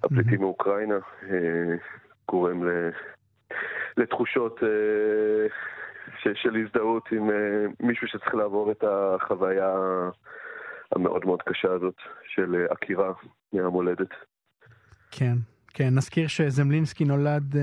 הפליטים 0.04 0.40
מאוקראינה, 0.40 0.98
אה, 1.24 1.76
גורם 2.28 2.64
לתחושות 3.98 4.64
אה, 4.64 5.48
של 6.34 6.56
הזדהות 6.56 7.12
עם 7.12 7.30
אה, 7.30 7.66
מישהו 7.80 8.08
שצריך 8.08 8.36
לעבור 8.36 8.72
את 8.72 8.84
החוויה 8.88 9.76
המאוד 10.96 11.26
מאוד 11.26 11.42
קשה 11.42 11.72
הזאת 11.72 11.96
של 12.28 12.66
עקירה 12.70 13.12
מהמולדת. 13.54 14.10
כן, 15.12 15.36
כן, 15.74 15.96
נזכיר 15.96 16.28
שזמלינסקי 16.28 17.06
נולד 17.06 17.56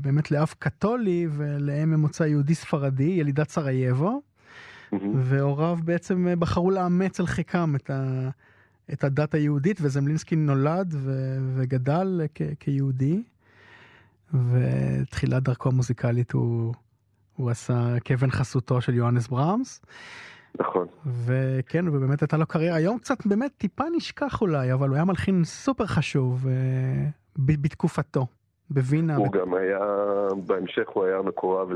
באמת 0.00 0.30
לאב 0.30 0.54
קתולי 0.58 1.26
ולאם 1.30 1.90
ממוצא 1.90 2.24
יהודי 2.24 2.54
ספרדי, 2.54 3.04
ילידת 3.04 3.48
סרייבו, 3.50 4.22
והוריו 5.14 5.78
בעצם 5.84 6.26
בחרו 6.38 6.70
לאמץ 6.70 7.20
על 7.20 7.26
חיקם 7.26 7.74
את 7.76 7.90
ה... 7.90 8.28
את 8.92 9.04
הדת 9.04 9.34
היהודית, 9.34 9.78
וזמלינסקי 9.82 10.36
נולד 10.36 10.94
ו- 10.96 11.38
וגדל 11.54 12.20
כ- 12.34 12.42
כיהודי, 12.60 13.22
ותחילת 14.34 15.42
דרכו 15.42 15.68
המוזיקלית 15.68 16.32
הוא, 16.32 16.74
הוא 17.36 17.50
עשה 17.50 18.00
כאבן 18.04 18.30
חסותו 18.30 18.80
של 18.80 18.94
יוהנס 18.94 19.28
ברמס. 19.28 19.82
נכון. 20.60 20.86
וכן, 21.06 21.88
ובאמת 21.88 22.22
הייתה 22.22 22.36
לו 22.36 22.46
קריירה, 22.46 22.76
היום 22.76 22.98
קצת 22.98 23.26
באמת 23.26 23.50
טיפה 23.58 23.84
נשכח 23.96 24.40
אולי, 24.40 24.72
אבל 24.72 24.88
הוא 24.88 24.94
היה 24.96 25.04
מלחין 25.04 25.44
סופר 25.44 25.86
חשוב 25.86 26.46
uh, 26.46 26.48
ב- 27.38 27.62
בתקופתו. 27.62 28.26
בווינה. 28.70 29.16
הוא 29.16 29.32
גם 29.32 29.54
היה, 29.54 29.78
בהמשך 30.46 30.88
הוא 30.88 31.04
היה 31.04 31.22
מקורב 31.22 31.68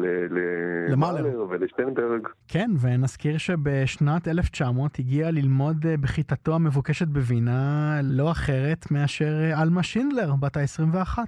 למאלר 0.88 1.46
ולשטיינברג. 1.50 2.28
כן, 2.48 2.70
ונזכיר 2.80 3.38
שבשנת 3.38 4.28
1900 4.28 4.98
הגיע 4.98 5.30
ללמוד 5.30 5.86
אה, 5.86 5.96
בכיתתו 5.96 6.54
המבוקשת 6.54 7.08
בווינה 7.08 8.00
לא 8.02 8.30
אחרת 8.30 8.90
מאשר 8.90 9.40
אה, 9.42 9.60
עלמה 9.60 9.82
שינדלר, 9.82 10.34
בת 10.34 10.56
ה-21. 10.56 11.18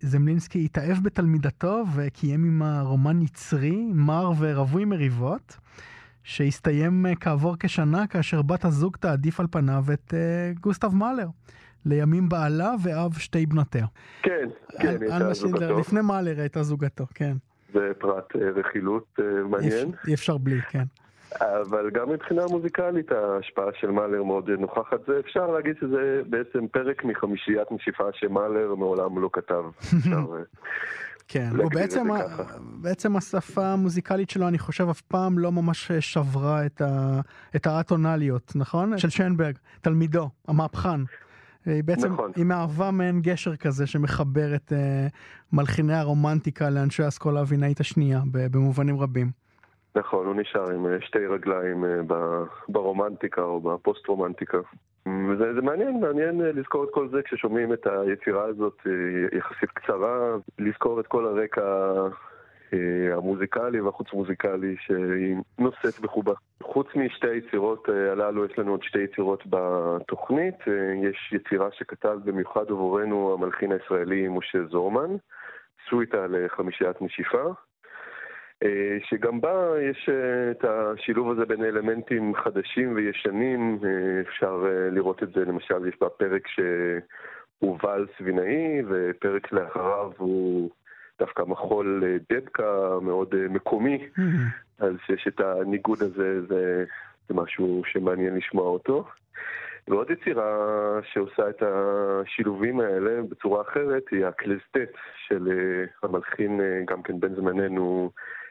זמלינסקי 0.00 0.64
התאהב 0.64 1.02
בתלמידתו 1.02 1.84
וקיים 1.94 2.44
עמה 2.44 2.80
רומן 2.80 3.22
יצרי, 3.22 3.86
מר 3.94 4.32
ורווי 4.38 4.84
מריבות, 4.84 5.56
שהסתיים 6.22 7.06
אה, 7.06 7.14
כעבור 7.14 7.56
כשנה 7.60 8.06
כאשר 8.06 8.42
בת 8.42 8.64
הזוג 8.64 8.96
תעדיף 8.96 9.40
על 9.40 9.46
פניו 9.50 9.84
את 9.92 10.14
גוסטב 10.60 10.94
מאלר. 10.94 11.28
לימים 11.88 12.28
בעלה 12.28 12.74
ואב 12.82 13.12
שתי 13.12 13.46
בנותיה. 13.46 13.86
כן, 14.22 14.48
כן, 14.78 14.96
הייתה 15.00 15.32
זוגתו. 15.32 15.78
לפני 15.78 16.00
מאלר 16.00 16.40
הייתה 16.40 16.62
זוגתו, 16.62 17.06
כן. 17.14 17.36
זה 17.72 17.90
פרט 17.98 18.32
uh, 18.32 18.38
רכילות 18.56 19.04
uh, 19.18 19.22
מעניין. 19.48 19.92
אי 20.08 20.14
אפשר 20.14 20.38
בלי, 20.38 20.60
כן. 20.70 20.84
אבל 21.40 21.90
גם 21.90 22.10
מבחינה 22.10 22.42
מוזיקלית 22.50 23.12
ההשפעה 23.12 23.66
של 23.80 23.90
מאלר 23.90 24.22
מאוד 24.22 24.50
נוכחת. 24.50 24.98
זה 25.06 25.12
אפשר 25.20 25.46
להגיד 25.46 25.76
שזה 25.80 26.22
בעצם 26.26 26.68
פרק 26.68 27.04
מחמישיית 27.04 27.72
נשיפה 27.72 28.04
שמאלר 28.12 28.74
מעולם 28.74 29.22
לא 29.22 29.30
כתב. 29.32 29.64
כן, 31.28 31.48
הוא 31.58 31.70
בעצם, 31.74 32.08
בעצם 32.60 33.16
השפה 33.16 33.66
המוזיקלית 33.66 34.30
שלו, 34.30 34.48
אני 34.48 34.58
חושב, 34.58 34.88
אף 34.88 35.00
פעם 35.00 35.38
לא 35.38 35.52
ממש 35.52 35.92
שברה 35.92 36.66
את, 36.66 36.80
ה, 36.80 37.20
את 37.56 37.66
האטונליות, 37.66 38.52
נכון? 38.54 38.98
של 38.98 39.10
שיינברג, 39.10 39.54
תלמידו, 39.80 40.30
המהפכן. 40.48 41.00
היא 41.66 41.84
בעצם, 41.84 42.12
נכון. 42.12 42.32
היא 42.36 42.44
מהווה 42.44 42.90
מעין 42.90 43.20
גשר 43.20 43.56
כזה 43.56 43.86
שמחבר 43.86 44.54
את 44.54 44.72
uh, 44.72 44.76
מלחיני 45.52 45.94
הרומנטיקה 45.94 46.70
לאנשי 46.70 47.02
האסכולה 47.02 47.40
הווינאית 47.40 47.80
השנייה, 47.80 48.20
במובנים 48.50 49.00
רבים. 49.00 49.48
נכון, 49.98 50.26
הוא 50.26 50.34
נשאר 50.34 50.70
עם 50.70 50.86
אה, 50.86 51.00
שתי 51.00 51.26
רגליים 51.26 51.84
אה, 51.84 52.00
ברומנטיקה 52.68 53.42
או 53.42 53.60
בפוסט-רומנטיקה. 53.60 54.58
וזה 55.06 55.54
זה 55.54 55.60
מעניין, 55.62 56.00
מעניין 56.00 56.40
אה, 56.40 56.52
לזכור 56.52 56.84
את 56.84 56.88
כל 56.92 57.08
זה 57.08 57.22
כששומעים 57.22 57.72
את 57.72 57.86
היצירה 57.86 58.44
הזאת 58.44 58.78
יחסית 59.32 59.70
קצרה, 59.70 60.36
לזכור 60.58 61.00
את 61.00 61.06
כל 61.06 61.26
הרקע 61.26 61.92
המוזיקלי 63.12 63.80
והחוץ 63.80 64.12
מוזיקלי 64.12 64.76
שהיא 64.80 65.36
נושאת 65.58 66.00
בחובה. 66.00 66.34
חוץ 66.62 66.86
משתי 66.94 67.28
היצירות 67.28 67.88
הללו 67.88 68.44
יש 68.44 68.58
לנו 68.58 68.70
עוד 68.70 68.82
שתי 68.82 68.98
יצירות 68.98 69.42
בתוכנית. 69.46 70.54
יש 71.02 71.32
יצירה 71.32 71.68
שכתב 71.72 72.18
במיוחד 72.24 72.70
עבורנו 72.70 73.34
המלחין 73.34 73.72
הישראלי 73.72 74.28
משה 74.28 74.58
זורמן, 74.70 75.16
סוויטה 75.90 76.26
לחמישיית 76.26 77.02
נשיפה. 77.02 77.52
אה, 78.62 78.98
שגם 79.08 79.40
בה 79.40 79.74
יש 79.90 80.08
אה, 80.08 80.50
את 80.50 80.64
השילוב 80.64 81.30
הזה 81.30 81.44
בין 81.44 81.64
אלמנטים 81.64 82.34
חדשים 82.34 82.94
וישנים, 82.94 83.78
אה, 83.84 84.20
אפשר 84.20 84.64
לראות 84.92 85.22
את 85.22 85.32
זה, 85.32 85.44
למשל 85.44 85.88
יש 85.88 85.94
בה 86.00 86.08
פרק 86.08 86.48
שהוא 86.48 87.78
ואלס 87.82 88.10
וינאי, 88.20 88.82
ופרק 88.88 89.52
לאחריו 89.52 90.12
הוא 90.16 90.70
דווקא 91.18 91.42
מחול 91.42 92.02
דבקה 92.32 92.98
מאוד 93.02 93.34
מקומי, 93.50 94.08
mm-hmm. 94.16 94.84
אז 94.84 94.94
יש 95.08 95.28
את 95.28 95.40
הניגוד 95.40 96.02
הזה, 96.02 96.46
זה, 96.46 96.84
זה 97.28 97.34
משהו 97.34 97.82
שמעניין 97.86 98.36
לשמוע 98.36 98.64
אותו. 98.64 99.04
ועוד 99.88 100.10
יצירה 100.10 100.56
שעושה 101.12 101.50
את 101.50 101.62
השילובים 101.62 102.80
האלה 102.80 103.22
בצורה 103.28 103.62
אחרת 103.62 104.02
היא 104.10 104.26
הקלסטט 104.26 104.94
של 105.26 105.48
המלחין, 106.02 106.60
גם 106.86 107.02
כן 107.02 107.20
בן 107.20 107.34
זמננו, 107.34 108.10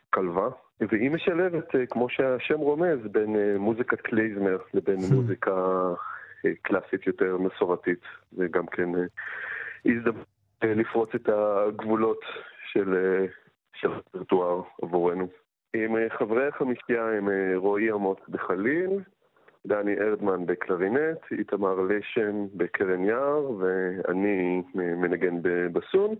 כלבה, 0.09 0.47
והיא 0.81 1.11
משלבת, 1.11 1.75
אה, 1.75 1.85
כמו 1.85 2.09
שהשם 2.09 2.57
רומז, 2.57 2.99
בין 3.11 3.35
אה, 3.35 3.57
מוזיקת 3.59 4.01
קלייזמר 4.01 4.57
לבין 4.73 4.99
hmm. 4.99 5.13
מוזיקה 5.13 5.51
אה, 6.45 6.51
קלאסית 6.61 7.07
יותר 7.07 7.37
מסורתית. 7.37 8.01
זה 8.31 8.47
גם 8.51 8.65
כן 8.67 8.89
הזדמנות 9.85 10.27
לפרוץ 10.63 11.09
את 11.15 11.29
הגבולות 11.29 12.19
של, 12.77 13.25
של 13.75 13.89
הרטואר 14.13 14.61
עבורנו. 14.81 15.27
עם 15.73 15.95
חברי 16.09 16.47
החמישייה 16.47 17.05
הם 17.05 17.29
רועי 17.55 17.91
עמוס 17.91 18.19
בחליל, 18.29 18.89
דני 19.67 19.99
ארדמן 19.99 20.45
בקלרינט, 20.45 21.19
איתמר 21.31 21.75
לשם 21.81 22.45
בקרן 22.53 23.03
יער 23.03 23.51
ואני 23.51 24.61
מנגן 24.75 25.39
בבסון. 25.41 26.15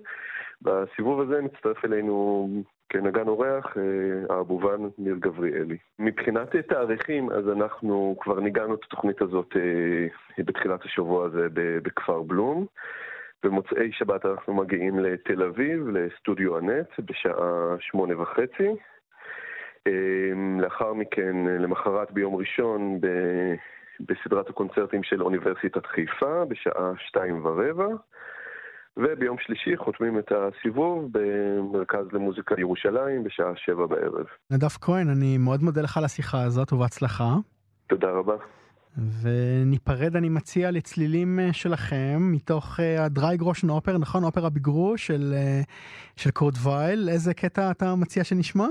בסיבוב 0.62 1.22
הזה 1.22 1.41
מצטרף 1.41 1.86
אלינו 1.86 2.47
כנגן 2.89 3.28
אורח 3.28 3.78
אה, 3.78 4.36
האבובן 4.36 4.82
ניר 4.97 5.16
גבריאלי. 5.20 5.78
מבחינת 5.99 6.55
תאריכים, 6.55 7.32
אז 7.32 7.49
אנחנו 7.49 8.16
כבר 8.20 8.39
ניגענו 8.39 8.74
את 8.74 8.84
התוכנית 8.84 9.22
הזאת 9.22 9.58
אה, 9.58 10.43
בתחילת 10.43 10.84
השבוע 10.84 11.26
הזה 11.26 11.47
בכפר 11.53 12.22
בלום. 12.22 12.66
במוצאי 13.44 13.92
שבת 13.92 14.26
אנחנו 14.26 14.54
מגיעים 14.54 15.00
לתל 15.00 15.44
אביב, 15.44 15.88
לסטודיו 15.90 16.58
הנט, 16.58 16.90
בשעה 17.00 17.76
שמונה 17.80 18.22
וחצי. 18.22 18.70
אה, 19.88 20.62
לאחר 20.62 20.94
מכן, 20.94 21.36
למחרת 21.60 22.12
ביום 22.12 22.36
ראשון, 22.36 23.00
בסדרת 24.00 24.50
הקונצרטים 24.50 25.04
של 25.04 25.24
אוניברסיטת 25.24 25.86
חיפה, 25.86 26.46
בשעה 26.46 26.92
שתיים 26.98 27.46
ורבע. 27.46 27.88
וביום 28.98 29.38
שלישי 29.40 29.78
חותמים 29.78 30.20
את 30.20 30.32
הסיבוב 30.32 31.10
במרכז 31.12 32.06
למוזיקה 32.14 32.56
ירושלים 32.58 33.24
בשעה 33.24 33.52
שבע 33.56 33.86
בערב. 33.86 34.26
נדב 34.52 34.68
כהן, 34.68 35.10
אני 35.10 35.38
מאוד 35.38 35.64
מודה 35.64 35.82
לך 35.82 35.98
על 35.98 36.06
השיחה 36.06 36.44
הזאת 36.44 36.74
ובהצלחה. 36.74 37.34
תודה 37.88 38.10
רבה. 38.10 38.36
וניפרד 38.98 40.16
אני 40.16 40.30
מציע 40.30 40.72
לצלילים 40.72 41.39
אה, 41.39 41.54
שלכם 41.54 42.18
מתוך 42.20 42.80
אה, 42.80 43.06
ה 43.06 43.41
Dreigroschenoper, 43.41 43.98
נכון? 43.98 44.24
אופרה 44.24 44.50
בגרוש 44.50 44.98
של, 44.98 45.34
אה, 45.34 45.62
של 46.16 46.32
קורט 46.32 46.54
וייל. 46.64 47.10
איזה 47.10 47.34
קטע 47.34 47.72
אתה 47.72 47.95
מציע 47.95 48.24
שנשמע? 48.24 48.68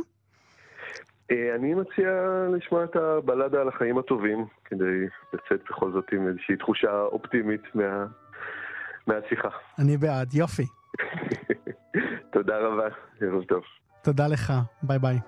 אני 1.30 1.74
מציע 1.74 2.08
לשמוע 2.56 2.84
את 2.84 2.96
הבלדה 2.96 3.60
על 3.60 3.68
החיים 3.68 3.98
הטובים, 3.98 4.46
כדי 4.64 5.06
לצאת 5.32 5.60
בכל 5.70 5.92
זאת 5.92 6.04
עם 6.12 6.28
איזושהי 6.28 6.56
תחושה 6.56 7.00
אופטימית 7.00 7.62
מה... 7.74 8.06
מהשיחה. 9.06 9.48
אני 9.78 9.96
בעד, 9.96 10.34
יופי. 10.34 10.66
תודה 12.32 12.58
רבה, 12.58 12.88
ערב 13.20 13.44
טוב. 13.44 13.62
תודה 14.02 14.28
לך, 14.28 14.52
ביי 14.82 14.98
ביי. 14.98 15.18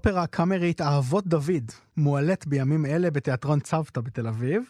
האופרה 0.00 0.22
הקאמרית 0.22 0.80
אהבות 0.80 1.26
דוד 1.26 1.70
מועלית 1.96 2.46
בימים 2.46 2.86
אלה 2.86 3.10
בתיאטרון 3.10 3.60
צוותא 3.60 4.00
בתל 4.00 4.26
אביב. 4.26 4.62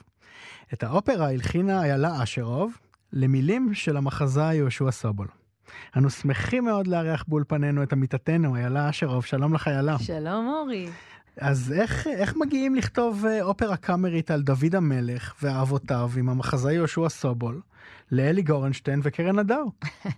את 0.72 0.82
האופרה 0.82 1.28
הלחינה 1.28 1.82
איילה 1.82 2.22
אשרוב, 2.22 2.72
למילים 3.12 3.74
של 3.74 3.96
המחזאי 3.96 4.54
יהושע 4.54 4.90
סובול. 4.90 5.26
אנו 5.96 6.10
שמחים 6.10 6.64
מאוד 6.64 6.86
לארח 6.86 7.24
באולפנינו 7.28 7.82
את 7.82 7.92
עמיתתנו 7.92 8.56
איילה 8.56 8.90
אשרוב, 8.90 9.24
שלום 9.24 9.54
לך 9.54 9.68
איילה. 9.68 9.98
שלום 9.98 10.48
אורי. 10.48 10.88
אז 11.40 11.72
איך, 11.72 12.06
איך 12.06 12.36
מגיעים 12.36 12.74
לכתוב 12.74 13.26
אה, 13.26 13.42
אופרה 13.42 13.76
קאמרית 13.76 14.30
על 14.30 14.42
דוד 14.42 14.74
המלך 14.74 15.34
ואבותיו 15.42 16.10
עם 16.18 16.28
המחזאי 16.28 16.74
יהושע 16.74 17.08
סובול 17.08 17.60
לאלי 18.12 18.42
גורנשטיין 18.42 19.00
וקרן 19.02 19.38
הדר? 19.38 19.62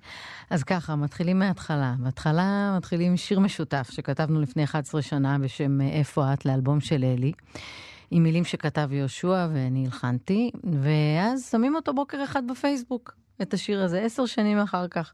אז 0.51 0.65
ככה, 0.65 0.97
מתחילים 0.97 1.39
מההתחלה. 1.39 1.95
בהתחלה 1.99 2.75
מתחילים 2.77 3.17
שיר 3.17 3.41
משותף 3.41 3.89
שכתבנו 3.91 4.41
לפני 4.41 4.65
11 4.65 5.03
שנה 5.03 5.39
בשם 5.39 5.81
אה, 5.81 5.89
איפה 5.89 6.33
את 6.33 6.47
לאלבום 6.47 6.81
של 6.81 7.05
אלי. 7.05 7.33
עם 8.11 8.23
מילים 8.23 8.45
שכתב 8.45 8.89
יהושע 8.93 9.49
ואני 9.53 9.85
הלחנתי, 9.85 10.51
ואז 10.83 11.49
שמים 11.51 11.75
אותו 11.75 11.95
בוקר 11.95 12.25
אחד 12.25 12.43
בפייסבוק, 12.51 13.15
את 13.43 13.55
השיר 13.55 13.83
הזה, 13.83 14.01
עשר 14.01 14.27
שנים 14.27 14.59
אחר 14.59 14.89
כך. 14.89 15.13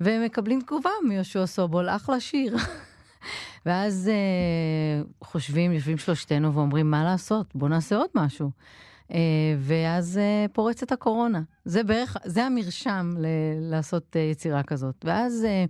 ומקבלים 0.00 0.60
תגובה 0.60 0.90
מיהושע 1.08 1.46
סובול, 1.46 1.88
אחלה 1.88 2.20
שיר. 2.20 2.56
ואז 3.66 4.10
אה, 4.12 5.02
חושבים, 5.24 5.72
יושבים 5.72 5.98
שלושתנו 5.98 6.54
ואומרים, 6.54 6.90
מה 6.90 7.04
לעשות? 7.04 7.46
בואו 7.54 7.70
נעשה 7.70 7.96
עוד 7.96 8.08
משהו. 8.14 8.50
אה, 9.12 9.18
ואז 9.58 10.18
אה, 10.18 10.46
פורצת 10.52 10.92
הקורונה. 10.92 11.42
זה 11.64 11.82
בערך, 11.82 12.16
זה 12.24 12.44
המרשם 12.44 13.14
ל- 13.18 13.26
לעשות 13.70 14.16
אה, 14.16 14.20
יצירה 14.20 14.62
כזאת. 14.62 15.04
ואז 15.04 15.44
אה, 15.44 15.64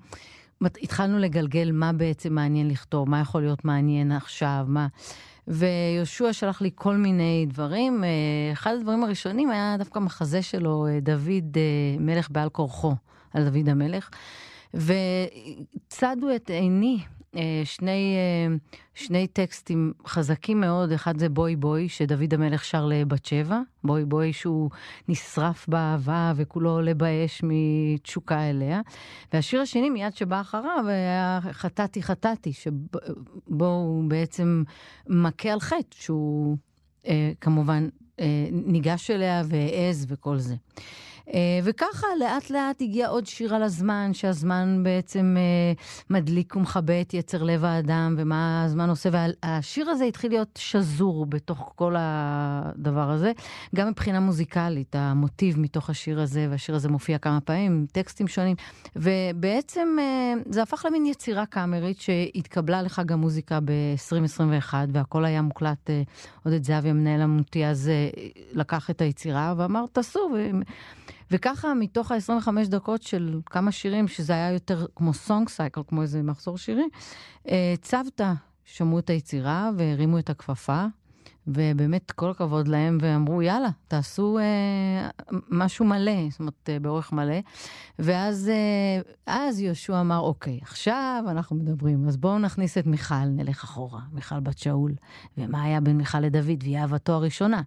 התחלנו 0.82 1.18
לגלגל 1.18 1.70
מה 1.72 1.92
בעצם 1.92 2.32
מעניין 2.32 2.68
לכתוב, 2.68 3.10
מה 3.10 3.20
יכול 3.20 3.40
להיות 3.42 3.64
מעניין 3.64 4.12
עכשיו, 4.12 4.64
מה... 4.68 4.86
ויהושע 5.48 6.32
שלח 6.32 6.60
לי 6.60 6.70
כל 6.74 6.96
מיני 6.96 7.46
דברים. 7.48 8.04
אה, 8.04 8.08
אחד 8.52 8.74
הדברים 8.74 9.04
הראשונים 9.04 9.50
היה 9.50 9.76
דווקא 9.78 9.98
מחזה 9.98 10.42
שלו, 10.42 10.86
אה, 10.86 11.00
דוד 11.00 11.56
אה, 11.56 11.96
מלך 12.00 12.30
בעל 12.30 12.48
כורחו, 12.48 12.94
על 13.34 13.50
דוד 13.50 13.68
המלך. 13.68 14.10
וצדו 14.74 16.34
את 16.36 16.50
עיני 16.50 16.98
שני, 17.64 18.16
אה, 18.16 18.56
שני 18.94 19.26
טקסטים 19.26 19.92
חזקים 20.06 20.60
מאוד, 20.60 20.92
אחד 20.92 21.18
זה 21.18 21.28
בואי 21.28 21.56
בואי, 21.56 21.88
שדוד 21.88 22.34
המלך 22.34 22.64
שר 22.64 22.86
לבת 22.86 23.24
שבע, 23.24 23.60
בואי 23.84 24.04
בואי 24.04 24.32
שהוא 24.32 24.70
נשרף 25.08 25.68
באהבה 25.68 26.32
וכולו 26.36 26.70
עולה 26.70 26.94
באש 26.94 27.42
מתשוקה 27.44 28.50
אליה, 28.50 28.80
והשיר 29.32 29.60
השני 29.60 29.90
מיד 29.90 30.16
שבא 30.16 30.40
אחריו 30.40 30.84
היה 30.88 31.38
חטאתי 31.52 32.02
חטאתי, 32.02 32.52
שבו 32.52 33.66
הוא 33.66 34.04
בעצם 34.08 34.62
מכה 35.06 35.48
על 35.48 35.60
חטא, 35.60 35.96
שהוא 35.96 36.56
אה, 37.06 37.32
כמובן 37.40 37.88
אה, 38.20 38.48
ניגש 38.52 39.10
אליה 39.10 39.42
והעז 39.48 40.06
וכל 40.08 40.38
זה. 40.38 40.54
אה, 41.34 41.60
וככה 41.64 42.06
לאט 42.20 42.50
לאט 42.50 42.82
הגיע 42.82 43.08
עוד 43.08 43.26
שיר 43.26 43.54
על 43.54 43.62
הזמן, 43.62 44.10
שהזמן 44.14 44.80
בעצם 44.82 45.36
אה, 45.38 45.72
מדליק 46.10 46.56
ומכבה 46.56 47.00
את 47.00 47.14
יצר 47.14 47.42
לב 47.42 47.64
האדם 47.64 48.14
ומה 48.18 48.64
הזמן 48.64 48.90
עושה, 48.90 49.08
והשיר 49.12 49.90
הזה 49.90 50.04
התחיל 50.04 50.30
להיות 50.30 50.58
שזור 50.58 51.26
בתוך 51.26 51.72
כל 51.76 51.94
הדבר 51.98 53.10
הזה, 53.10 53.32
גם 53.74 53.88
מבחינה 53.88 54.20
מוזיקלית, 54.20 54.96
המוטיב 54.96 55.60
מתוך 55.60 55.90
השיר 55.90 56.20
הזה, 56.20 56.46
והשיר 56.50 56.74
הזה 56.74 56.88
מופיע 56.88 57.18
כמה 57.18 57.40
פעמים, 57.40 57.86
טקסטים 57.92 58.28
שונים, 58.28 58.56
ובעצם 58.96 59.96
אה, 60.00 60.34
זה 60.50 60.62
הפך 60.62 60.84
למין 60.88 61.06
יצירה 61.06 61.46
קאמרית 61.46 62.00
שהתקבלה 62.00 62.82
לחג 62.82 63.12
המוזיקה 63.12 63.58
ב-2021, 63.64 64.74
והכל 64.92 65.24
היה 65.24 65.42
מוקלט, 65.42 65.90
עודד 66.44 66.64
זהבי, 66.64 66.88
המנהל 66.88 67.20
המותי 67.20 67.66
אז 67.66 67.90
לקח 68.52 68.90
את 68.90 69.00
היצירה 69.00 69.54
ואמר, 69.56 69.84
תעשו. 69.92 70.30
וככה 71.30 71.74
מתוך 71.74 72.12
ה-25 72.12 72.48
דקות 72.68 73.02
של 73.02 73.40
כמה 73.46 73.72
שירים, 73.72 74.08
שזה 74.08 74.32
היה 74.32 74.52
יותר 74.52 74.86
כמו 74.96 75.14
סונג 75.14 75.48
סייקל, 75.48 75.80
כמו 75.88 76.02
איזה 76.02 76.22
מחזור 76.22 76.58
שירי, 76.58 76.88
אה, 77.48 77.74
צוותא 77.82 78.32
שמעו 78.64 78.98
את 78.98 79.10
היצירה 79.10 79.70
והרימו 79.76 80.18
את 80.18 80.30
הכפפה. 80.30 80.86
ובאמת 81.46 82.10
כל 82.10 82.30
הכבוד 82.30 82.68
להם, 82.68 82.98
ואמרו, 83.00 83.42
יאללה, 83.42 83.68
תעשו 83.88 84.38
אה, 84.38 85.08
משהו 85.50 85.84
מלא, 85.84 86.30
זאת 86.30 86.40
אומרת, 86.40 86.68
אה, 86.68 86.78
באורך 86.78 87.12
מלא. 87.12 87.36
ואז 87.98 88.50
אה, 89.28 89.48
יהושע 89.58 90.00
אמר, 90.00 90.18
אוקיי, 90.18 90.58
עכשיו 90.62 91.24
אנחנו 91.28 91.56
מדברים, 91.56 92.08
אז 92.08 92.16
בואו 92.16 92.38
נכניס 92.38 92.78
את 92.78 92.86
מיכל, 92.86 93.24
נלך 93.28 93.64
אחורה, 93.64 94.00
מיכל 94.12 94.40
בת 94.40 94.58
שאול. 94.58 94.94
ומה 95.38 95.62
היה 95.62 95.80
בין 95.80 95.96
מיכל 95.96 96.20
לדוד? 96.20 96.62
והיא 96.62 96.78
אהבתו 96.78 97.12
הראשונה. 97.12 97.62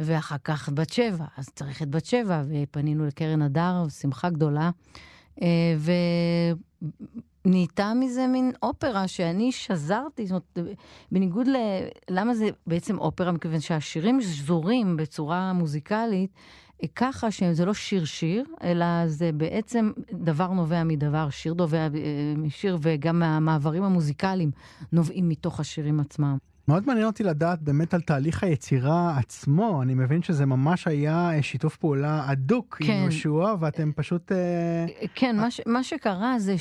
ואחר 0.00 0.36
כך 0.44 0.68
בת 0.68 0.90
שבע, 0.90 1.24
אז 1.36 1.48
צריך 1.48 1.82
את 1.82 1.88
בת 1.88 2.04
שבע, 2.04 2.42
ופנינו 2.48 3.06
לקרן 3.06 3.42
הדר, 3.42 3.86
שמחה 3.88 4.30
גדולה. 4.30 4.70
אה, 5.42 5.74
ו... 5.78 5.92
נהייתה 7.44 7.92
מזה 7.94 8.26
מין 8.26 8.52
אופרה 8.62 9.08
שאני 9.08 9.52
שזרתי, 9.52 10.26
זאת 10.26 10.42
אומרת, 10.58 10.76
בניגוד 11.12 11.48
ל... 11.48 11.56
למה 12.10 12.34
זה 12.34 12.48
בעצם 12.66 12.98
אופרה? 12.98 13.32
מכיוון 13.32 13.60
שהשירים 13.60 14.20
שזורים 14.20 14.96
בצורה 14.96 15.52
מוזיקלית, 15.52 16.30
ככה 16.96 17.30
שזה 17.30 17.64
לא 17.64 17.74
שיר 17.74 18.04
שיר, 18.04 18.44
אלא 18.62 19.06
זה 19.06 19.32
בעצם 19.32 19.92
דבר 20.12 20.48
נובע 20.48 20.84
מדבר, 20.84 21.30
שיר 21.30 21.54
נובע 21.54 21.78
אה, 21.78 21.88
משיר, 22.36 22.78
וגם 22.82 23.22
המעברים 23.22 23.82
המוזיקליים 23.82 24.50
נובעים 24.92 25.28
מתוך 25.28 25.60
השירים 25.60 26.00
עצמם. 26.00 26.36
מאוד 26.68 26.86
מעניין 26.86 27.06
אותי 27.06 27.24
לדעת 27.24 27.62
באמת 27.62 27.94
על 27.94 28.00
תהליך 28.00 28.42
היצירה 28.42 29.18
עצמו, 29.18 29.82
אני 29.82 29.94
מבין 29.94 30.22
שזה 30.22 30.46
ממש 30.46 30.86
היה 30.86 31.30
אה, 31.36 31.42
שיתוף 31.42 31.76
פעולה 31.76 32.30
הדוק 32.30 32.76
כן. 32.80 32.92
עם 32.92 33.02
יהושע, 33.02 33.54
ואתם 33.60 33.92
פשוט... 33.96 34.32
אה, 34.32 34.86
כן, 35.14 35.36
מה, 35.36 35.50
ש, 35.50 35.60
מה 35.66 35.84
שקרה 35.84 36.38
זה 36.38 36.54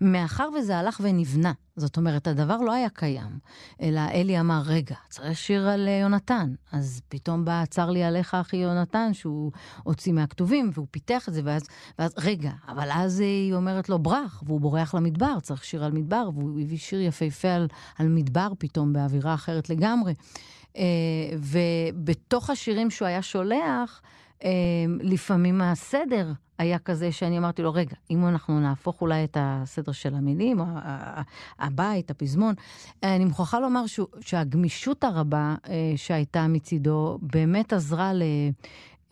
שמאחר 0.00 0.48
וזה 0.58 0.76
הלך 0.76 1.00
ונבנה, 1.02 1.52
זאת 1.76 1.96
אומרת, 1.96 2.26
הדבר 2.26 2.56
לא 2.56 2.72
היה 2.72 2.88
קיים, 2.88 3.38
אלא 3.82 4.00
אלי 4.14 4.40
אמר, 4.40 4.62
רגע, 4.66 4.94
צריך 5.08 5.38
שיר 5.38 5.68
על 5.68 5.88
אה, 5.88 5.98
יונתן. 6.02 6.54
אז 6.72 7.00
פתאום 7.08 7.44
בא, 7.44 7.64
צר 7.64 7.90
לי 7.90 8.04
עליך, 8.04 8.34
אחי 8.34 8.56
יונתן, 8.56 9.12
שהוא 9.12 9.52
הוציא 9.82 10.12
מהכתובים, 10.12 10.70
והוא 10.74 10.86
פיתח 10.90 11.28
את 11.28 11.34
זה, 11.34 11.40
ואז, 11.44 11.62
ואז 11.98 12.14
רגע, 12.18 12.50
אבל 12.68 12.88
אז 12.92 13.20
היא 13.20 13.54
אומרת 13.54 13.88
לו, 13.88 13.98
ברח, 13.98 14.42
והוא 14.46 14.60
בורח 14.60 14.94
למדבר, 14.94 15.40
צריך 15.42 15.64
שיר 15.64 15.84
על 15.84 15.92
מדבר, 15.92 16.30
והוא 16.34 16.60
הביא 16.60 16.78
שיר 16.78 17.00
יפהפה 17.00 17.48
על, 17.48 17.68
על 17.98 18.08
מדבר 18.08 18.52
פתאום, 18.58 18.92
באווירה 18.96 19.34
אחרת 19.34 19.70
לגמרי. 19.70 20.14
אה, 20.76 20.82
ובתוך 21.38 22.50
השירים 22.50 22.90
שהוא 22.90 23.08
היה 23.08 23.22
שולח, 23.22 24.02
אה, 24.44 24.50
לפעמים 25.00 25.60
הסדר 25.60 26.32
היה 26.58 26.78
כזה 26.78 27.12
שאני 27.12 27.38
אמרתי 27.38 27.62
לו, 27.62 27.72
רגע, 27.72 27.96
אם 28.10 28.26
אנחנו 28.26 28.60
נהפוך 28.60 29.00
אולי 29.00 29.24
את 29.24 29.36
הסדר 29.40 29.92
של 29.92 30.14
המילים, 30.14 30.60
הבית, 31.58 32.10
הפזמון, 32.10 32.54
אני 33.02 33.24
מוכרחה 33.24 33.60
לומר 33.60 33.84
שהגמישות 34.20 35.04
הרבה 35.04 35.54
אה, 35.68 35.92
שהייתה 35.96 36.46
מצידו 36.46 37.18
באמת 37.22 37.72
עזרה. 37.72 38.12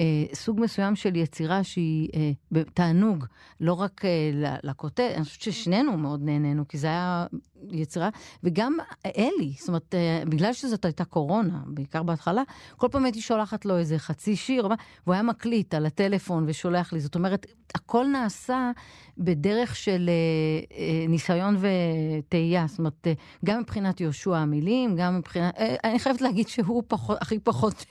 אה, 0.01 0.25
סוג 0.35 0.61
מסוים 0.61 0.97
של 0.97 1.17
יצירה 1.17 1.65
שהיא 1.65 2.09
אה, 2.15 2.63
תענוג, 2.75 3.25
לא 3.61 3.73
רק 3.73 4.05
אה, 4.05 4.57
לכותב, 4.63 5.11
אני 5.17 5.25
חושבת 5.25 5.43
ששנינו 5.43 5.99
מאוד 5.99 6.23
נהנינו, 6.23 6.69
כי 6.69 6.79
זה 6.79 6.87
היה 6.87 7.27
יצירה, 7.71 8.09
וגם 8.43 8.77
אלי, 9.17 9.55
זאת 9.59 9.69
אומרת, 9.69 9.95
אה, 9.95 10.23
בגלל 10.29 10.53
שזאת 10.53 10.85
הייתה 10.85 11.05
קורונה, 11.05 11.61
בעיקר 11.67 12.03
בהתחלה, 12.03 12.43
כל 12.77 12.89
פעם 12.89 13.05
הייתי 13.05 13.21
שולחת 13.21 13.65
לו 13.65 13.79
איזה 13.79 13.99
חצי 13.99 14.37
שיר, 14.37 14.67
והוא 14.67 15.15
היה 15.15 15.23
מקליט 15.23 15.75
על 15.75 15.87
הטלפון 15.87 16.45
ושולח 16.49 16.93
לי, 16.93 17.01
זאת 17.01 17.15
אומרת, 17.15 17.47
הכל 17.75 18.07
נעשה 18.07 18.71
בדרך 19.19 19.77
של 19.77 20.11
אה, 20.11 20.77
אה, 20.79 21.07
ניסיון 21.09 21.57
וטעייה, 21.57 22.65
זאת 22.69 22.79
אומרת, 22.79 23.07
אה, 23.07 23.13
גם 23.45 23.61
מבחינת 23.61 24.01
יהושע 24.01 24.37
המילים, 24.37 24.97
גם 24.97 25.19
מבחינת, 25.19 25.55
אני 25.85 25.99
חייבת 25.99 26.21
להגיד 26.21 26.49
שהוא 26.49 26.83
פחות, 26.89 27.19
הכי 27.21 27.39
פחות, 27.39 27.85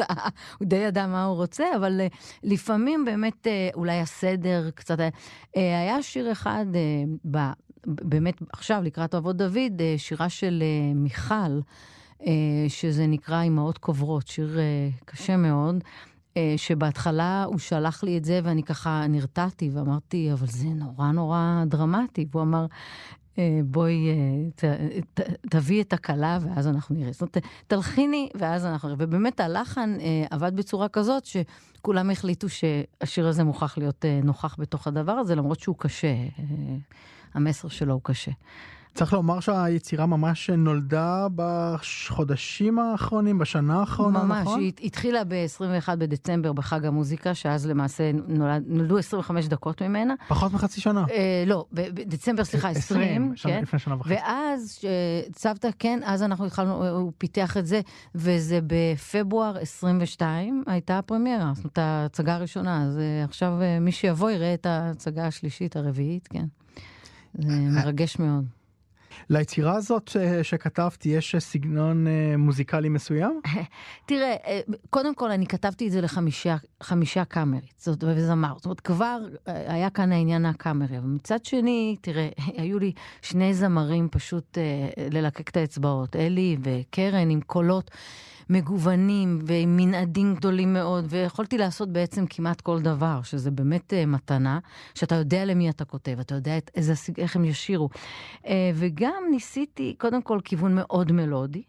אה, 0.00 0.14
הוא 0.58 0.68
די 0.68 0.76
ידע 0.76 1.06
מה 1.06 1.24
הוא 1.24 1.36
רוצה, 1.36 1.64
אבל 1.76 2.00
לפעמים 2.42 3.04
באמת 3.04 3.46
אולי 3.74 4.00
הסדר 4.00 4.70
קצת, 4.74 4.98
היה 5.54 6.02
שיר 6.02 6.32
אחד 6.32 6.66
ב... 7.30 7.38
באמת 7.86 8.42
עכשיו, 8.52 8.82
לקראת 8.82 9.14
אבות 9.14 9.36
דוד, 9.36 9.82
שירה 9.96 10.28
של 10.28 10.62
מיכל, 10.94 11.60
שזה 12.68 13.06
נקרא 13.06 13.42
אמהות 13.42 13.78
קוברות, 13.78 14.26
שיר 14.26 14.58
קשה 15.04 15.36
מאוד. 15.36 15.84
שבהתחלה 16.56 17.44
הוא 17.44 17.58
שלח 17.58 18.04
לי 18.04 18.18
את 18.18 18.24
זה 18.24 18.40
ואני 18.44 18.62
ככה 18.62 19.06
נרתעתי 19.08 19.70
ואמרתי, 19.72 20.32
אבל 20.32 20.46
זה 20.46 20.68
נורא 20.68 21.12
נורא 21.12 21.62
דרמטי. 21.66 22.26
והוא 22.30 22.42
אמר, 22.42 22.66
בואי 23.64 24.08
ת, 24.54 24.64
ת, 25.14 25.20
תביא 25.50 25.82
את 25.82 25.92
הכלה 25.92 26.38
ואז 26.40 26.68
אנחנו 26.68 26.94
נראה. 26.94 27.12
זאת 27.12 27.20
אומרת, 27.20 27.38
תלחיני 27.66 28.28
ואז 28.34 28.64
אנחנו 28.64 28.88
נראה. 28.88 28.98
ובאמת 29.00 29.40
הלחן 29.40 29.96
עבד 30.30 30.56
בצורה 30.56 30.88
כזאת 30.88 31.24
שכולם 31.24 32.10
החליטו 32.10 32.48
שהשיר 32.48 33.28
הזה 33.28 33.44
מוכרח 33.44 33.78
להיות 33.78 34.04
נוכח 34.24 34.56
בתוך 34.58 34.86
הדבר 34.86 35.12
הזה, 35.12 35.34
למרות 35.34 35.60
שהוא 35.60 35.76
קשה. 35.78 36.14
המסר 37.34 37.68
שלו 37.68 37.92
הוא 37.94 38.00
קשה. 38.04 38.30
צריך 38.96 39.12
לומר 39.12 39.40
שהיצירה 39.40 40.06
ממש 40.06 40.50
נולדה 40.50 41.26
בחודשים 41.34 42.78
האחרונים, 42.78 43.38
בשנה 43.38 43.80
האחרונה, 43.80 44.22
ממש, 44.22 44.40
נכון? 44.40 44.60
ממש, 44.60 44.72
היא 44.78 44.86
התחילה 44.86 45.24
ב-21 45.24 45.96
בדצמבר 45.96 46.52
בחג 46.52 46.84
המוזיקה, 46.84 47.34
שאז 47.34 47.66
למעשה 47.66 48.10
נולד, 48.28 48.64
נולדו 48.66 48.98
25 48.98 49.48
דקות 49.48 49.82
ממנה. 49.82 50.14
פחות 50.28 50.52
מחצי 50.52 50.80
שנה. 50.80 51.04
אה, 51.10 51.44
לא, 51.46 51.64
בדצמבר, 51.72 52.44
סליחה, 52.44 52.68
20, 52.68 53.02
20 53.02 53.36
שנה, 53.36 53.52
כן? 53.52 53.62
לפני 53.62 53.78
שנה 53.78 53.94
וחצי. 54.00 54.14
ואז, 54.14 54.78
צוותא, 55.32 55.68
כן, 55.78 56.00
אז 56.04 56.22
אנחנו 56.22 56.46
התחלנו, 56.46 56.88
הוא 56.88 57.12
פיתח 57.18 57.56
את 57.56 57.66
זה, 57.66 57.80
וזה 58.14 58.58
בפברואר 58.66 59.56
22 59.60 60.64
הייתה 60.66 60.98
הפרמיירה, 60.98 61.52
זאת 61.54 61.64
אומרת, 61.64 61.78
ההצגה 61.78 62.34
הראשונה, 62.34 62.84
אז 62.84 62.98
אה, 62.98 63.24
עכשיו 63.24 63.52
אה, 63.62 63.80
מי 63.80 63.92
שיבוא 63.92 64.30
יראה 64.30 64.54
את 64.54 64.66
ההצגה 64.66 65.26
השלישית, 65.26 65.76
הרביעית, 65.76 66.28
כן. 66.28 66.44
זה 67.38 67.48
מרגש 67.70 68.18
מאוד. 68.18 68.55
ליצירה 69.30 69.74
הזאת 69.74 70.16
אה, 70.20 70.44
שכתבתי 70.44 71.08
יש 71.08 71.34
אה, 71.34 71.40
סגנון 71.40 72.06
אה, 72.06 72.36
מוזיקלי 72.36 72.88
מסוים? 72.88 73.40
תראה, 74.06 74.36
קודם 74.90 75.14
כל 75.14 75.30
אני 75.30 75.46
כתבתי 75.46 75.86
את 75.86 75.92
זה 75.92 76.00
לחמישה 76.00 77.24
קאמרית, 77.28 77.74
זאת 77.78 78.04
וזמר. 78.04 78.52
זאת 78.56 78.64
אומרת, 78.64 78.80
כבר 78.80 79.18
היה 79.46 79.90
כאן 79.90 80.12
העניין 80.12 80.46
הקאמרי. 80.46 80.98
אבל 80.98 81.06
מצד 81.06 81.44
שני, 81.44 81.96
תראה, 82.00 82.28
היו 82.58 82.78
לי 82.78 82.92
שני 83.22 83.54
זמרים 83.54 84.08
פשוט 84.10 84.58
ללקק 85.10 85.48
את 85.48 85.56
האצבעות, 85.56 86.16
אלי 86.16 86.56
וקרן 86.62 87.30
עם 87.30 87.40
קולות. 87.40 87.90
מגוונים 88.50 89.38
ועם 89.44 89.76
מנעדים 89.76 90.34
גדולים 90.34 90.72
מאוד, 90.72 91.04
ויכולתי 91.08 91.58
לעשות 91.58 91.92
בעצם 91.92 92.26
כמעט 92.26 92.60
כל 92.60 92.80
דבר, 92.80 93.20
שזה 93.22 93.50
באמת 93.50 93.92
uh, 93.92 94.06
מתנה, 94.06 94.58
שאתה 94.94 95.14
יודע 95.14 95.44
למי 95.44 95.70
אתה 95.70 95.84
כותב, 95.84 96.16
אתה 96.20 96.34
יודע 96.34 96.58
את, 96.58 96.70
איזה, 96.74 96.92
איך 97.18 97.36
הם 97.36 97.44
ישירו. 97.44 97.88
Uh, 98.42 98.48
וגם 98.74 99.22
ניסיתי, 99.30 99.94
קודם 99.98 100.22
כל, 100.22 100.40
כיוון 100.44 100.74
מאוד 100.74 101.12
מלודי. 101.12 101.62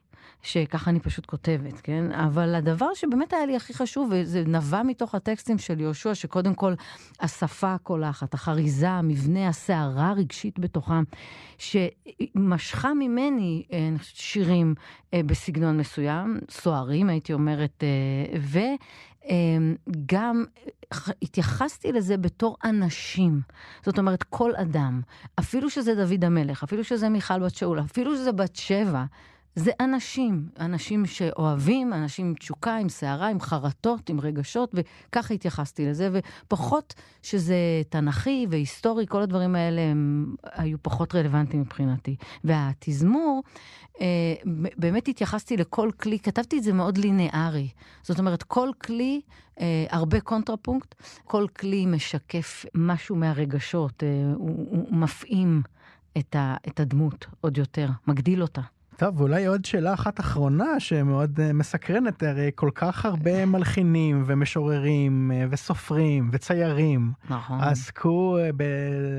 שככה 0.48 0.89
אני 0.91 1.00
פשוט 1.00 1.26
כותבת, 1.26 1.82
כן? 1.82 2.12
אבל 2.12 2.56
הדבר 2.56 2.93
שבאמת 2.93 3.34
היה 3.34 3.45
לי 3.45 3.56
הכי 3.56 3.74
חשוב, 3.74 4.10
וזה 4.12 4.43
נבע 4.48 4.84
מתוך 4.84 5.16
הטקסטים 5.16 5.58
של 5.58 5.80
יהושע, 5.82 6.16
שקודם 6.16 6.54
כל 6.54 6.74
השפה 7.20 7.74
הקולחת, 7.74 8.34
החריזה, 8.34 8.89
המבנה, 8.89 9.48
הסערה 9.48 10.10
הרגשית 10.10 10.60
בתוכם, 10.60 11.04
שמשכה 11.58 12.93
ממני 12.93 13.64
אה, 13.74 13.89
שירים 14.02 14.76
אה, 15.14 15.22
בסגנון 15.26 15.78
מסוים, 15.78 16.39
סוערים, 16.50 17.10
הייתי 17.10 17.34
אומרת, 17.34 17.84
אה, 17.84 18.39
ו... 18.39 18.60
גם 20.06 20.43
התייחסתי 21.22 21.91
לזה 21.91 22.18
בתור 22.18 22.58
אנשים. 22.64 23.41
זאת 23.86 24.00
אומרת, 24.00 24.24
כל 24.24 24.56
אדם, 24.56 25.02
אפילו 25.39 25.70
שזה 25.70 25.95
דוד 25.95 26.26
המלך, 26.26 26.64
אפילו 26.64 26.84
שזה 26.84 27.10
מיכל 27.10 27.39
בת 27.39 27.56
שאול, 27.56 27.80
אפילו 27.80 28.16
שזה 28.16 28.32
בת 28.32 28.56
שבע, 28.56 29.06
זה 29.58 29.72
אנשים, 29.80 30.49
אנשים 30.60 31.05
שאוהבים, 31.05 31.93
אנשים 31.93 32.26
עם 32.26 32.34
תשוקה, 32.34 32.76
עם 32.76 32.89
סערה, 32.89 33.28
עם 33.28 33.39
חרטות, 33.39 34.10
עם 34.10 34.20
רגשות, 34.20 34.76
וככה 34.76 35.34
התייחסתי 35.34 35.86
לזה, 35.86 36.10
ופחות 36.14 36.93
שזה 37.24 37.55
תנכי 37.89 38.47
והיסטורי, 38.49 39.05
כל 39.08 39.22
הדברים 39.22 39.55
האלה 39.55 39.82
הם 39.82 40.36
היו 40.43 40.78
פחות 40.82 41.16
רלוונטיים 41.16 41.62
מבחינתי. 41.62 42.16
והתזמור, 42.43 43.43
אה, 44.01 44.34
באמת 44.78 45.08
התייחסתי 45.08 45.58
לכל 45.58 45.89
כלי, 45.99 46.20
כתבתי 46.20 46.58
את 46.58 46.64
זה 46.64 46.74
מאוד 46.74 46.97
לינארי. 46.97 47.70
זאת 48.03 48.20
אומרת, 48.20 48.43
כל 48.43 48.70
כלי, 48.82 49.22
אה, 49.60 49.86
הרבה 49.89 50.20
קונטרפונקט, 50.20 50.95
כל 51.24 51.45
כלי 51.60 51.86
משקף 51.86 52.66
משהו 52.76 53.16
מהרגשות, 53.16 54.03
אה, 54.03 54.08
הוא, 54.36 54.68
הוא 54.70 54.97
מפעים 54.97 55.62
את, 56.18 56.36
ה, 56.36 56.55
את 56.68 56.80
הדמות 56.80 57.26
עוד 57.41 57.58
יותר, 57.58 57.89
מגדיל 58.08 58.41
אותה. 58.41 58.62
טוב, 58.98 59.22
ואולי 59.22 59.45
עוד 59.45 59.66
שאלה 59.66 59.93
אחת 59.93 60.20
אחרונה 60.20 60.80
שמאוד 60.80 61.39
uh, 61.39 61.54
מסקרנת, 61.54 62.24
הרי 62.24 62.52
כל 62.56 62.70
כך 62.76 63.06
הרבה 63.06 63.45
מלחינים 63.45 64.24
ומשוררים 64.26 65.32
uh, 65.32 65.48
וסופרים 65.50 66.30
וציירים 66.32 67.12
נכון. 67.30 67.60
עסקו 67.62 68.38
ב... 68.58 68.64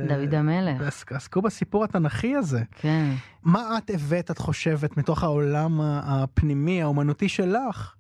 דוד 0.09 0.35
המלך. 0.35 0.81
עסק, 0.83 1.13
עסקו 1.13 1.43
בסיפור 1.43 1.85
התנ"כי 1.85 2.37
הזה. 2.37 2.63
כן. 2.81 3.11
מה 3.43 3.79
את 3.79 3.91
הבאת, 3.95 4.31
את 4.31 4.39
חושבת, 4.39 4.97
מתוך 4.97 5.23
העולם 5.23 5.81
הפנימי, 5.83 6.83
האומנותי 6.83 7.29
שלך? 7.29 7.95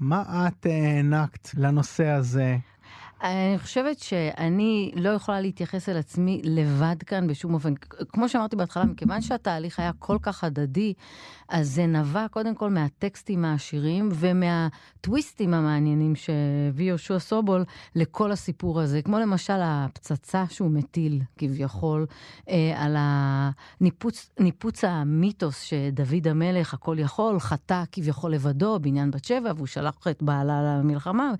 מה 0.00 0.48
את 0.48 0.66
הענקת 0.66 1.48
לנושא 1.54 2.06
הזה? 2.06 2.56
אני 3.24 3.58
חושבת 3.58 3.98
שאני 3.98 4.92
לא 4.96 5.08
יכולה 5.08 5.40
להתייחס 5.40 5.88
אל 5.88 5.96
עצמי 5.96 6.40
לבד 6.44 7.02
כאן 7.06 7.26
בשום 7.26 7.54
אופן. 7.54 7.74
כמו 8.08 8.28
שאמרתי 8.28 8.56
בהתחלה, 8.56 8.84
מכיוון 8.84 9.20
שהתהליך 9.20 9.80
היה 9.80 9.90
כל 9.98 10.18
כך 10.22 10.44
הדדי, 10.44 10.92
אז 11.48 11.70
זה 11.70 11.86
נבע 11.86 12.26
קודם 12.30 12.54
כל 12.54 12.70
מהטקסטים 12.70 13.44
העשירים 13.44 14.08
ומהטוויסטים 14.12 15.54
המעניינים 15.54 16.14
שהביא 16.16 16.86
יהושע 16.86 17.18
סובול 17.18 17.64
לכל 17.94 18.32
הסיפור 18.32 18.80
הזה. 18.80 19.02
כמו 19.02 19.18
למשל 19.18 19.60
הפצצה 19.62 20.44
שהוא 20.48 20.70
מטיל, 20.70 21.22
כביכול, 21.38 22.06
אה, 22.48 22.72
על 22.76 22.96
הניפוץ 22.98 24.30
ניפוץ 24.40 24.84
המיתוס 24.84 25.60
שדוד 25.60 26.28
המלך, 26.28 26.74
הכל 26.74 26.96
יכול, 26.98 27.40
חטא 27.40 27.82
כביכול 27.92 28.32
לבדו 28.32 28.78
בעניין 28.80 29.10
בת 29.10 29.24
שבע, 29.24 29.52
והוא 29.56 29.66
שלח 29.66 29.94
את 30.10 30.22
בעלה 30.22 30.78
למלחמה. 30.78 31.32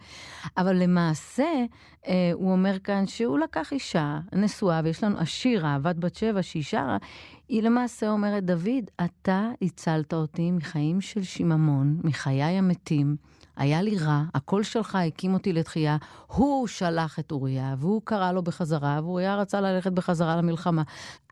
אבל 0.59 0.77
למעשה, 0.77 1.65
אה, 2.07 2.31
הוא 2.33 2.53
אומר 2.53 2.79
כאן 2.79 3.07
שהוא 3.07 3.39
לקח 3.39 3.73
אישה 3.73 4.19
נשואה, 4.33 4.81
ויש 4.85 5.05
לנו 5.05 5.19
השיר, 5.19 5.67
אהבת 5.67 5.97
בת 5.97 6.15
שבע, 6.15 6.43
שהיא 6.43 6.63
שרה, 6.63 6.97
היא 7.49 7.63
למעשה 7.63 8.11
אומרת, 8.11 8.45
דוד, 8.45 8.91
אתה 9.05 9.51
הצלת 9.63 10.15
אותי 10.15 10.51
מחיים 10.51 11.01
של 11.01 11.23
שיממון, 11.23 12.01
מחיי 12.05 12.43
המתים. 12.43 13.17
היה 13.57 13.83
לי 13.83 13.99
רע, 13.99 14.23
הקול 14.35 14.63
שלך 14.63 14.95
הקים 14.95 15.35
אותי 15.35 15.53
לתחייה. 15.53 15.97
הוא 16.27 16.67
שלח 16.67 17.19
את 17.19 17.33
אוריה, 17.33 17.75
והוא 17.79 18.03
קרא 18.05 18.33
לו 18.33 18.43
בחזרה, 18.43 19.01
ואוריה 19.03 19.37
רצה 19.37 19.61
ללכת 19.61 19.93
בחזרה 19.93 20.37
למלחמה. 20.37 20.83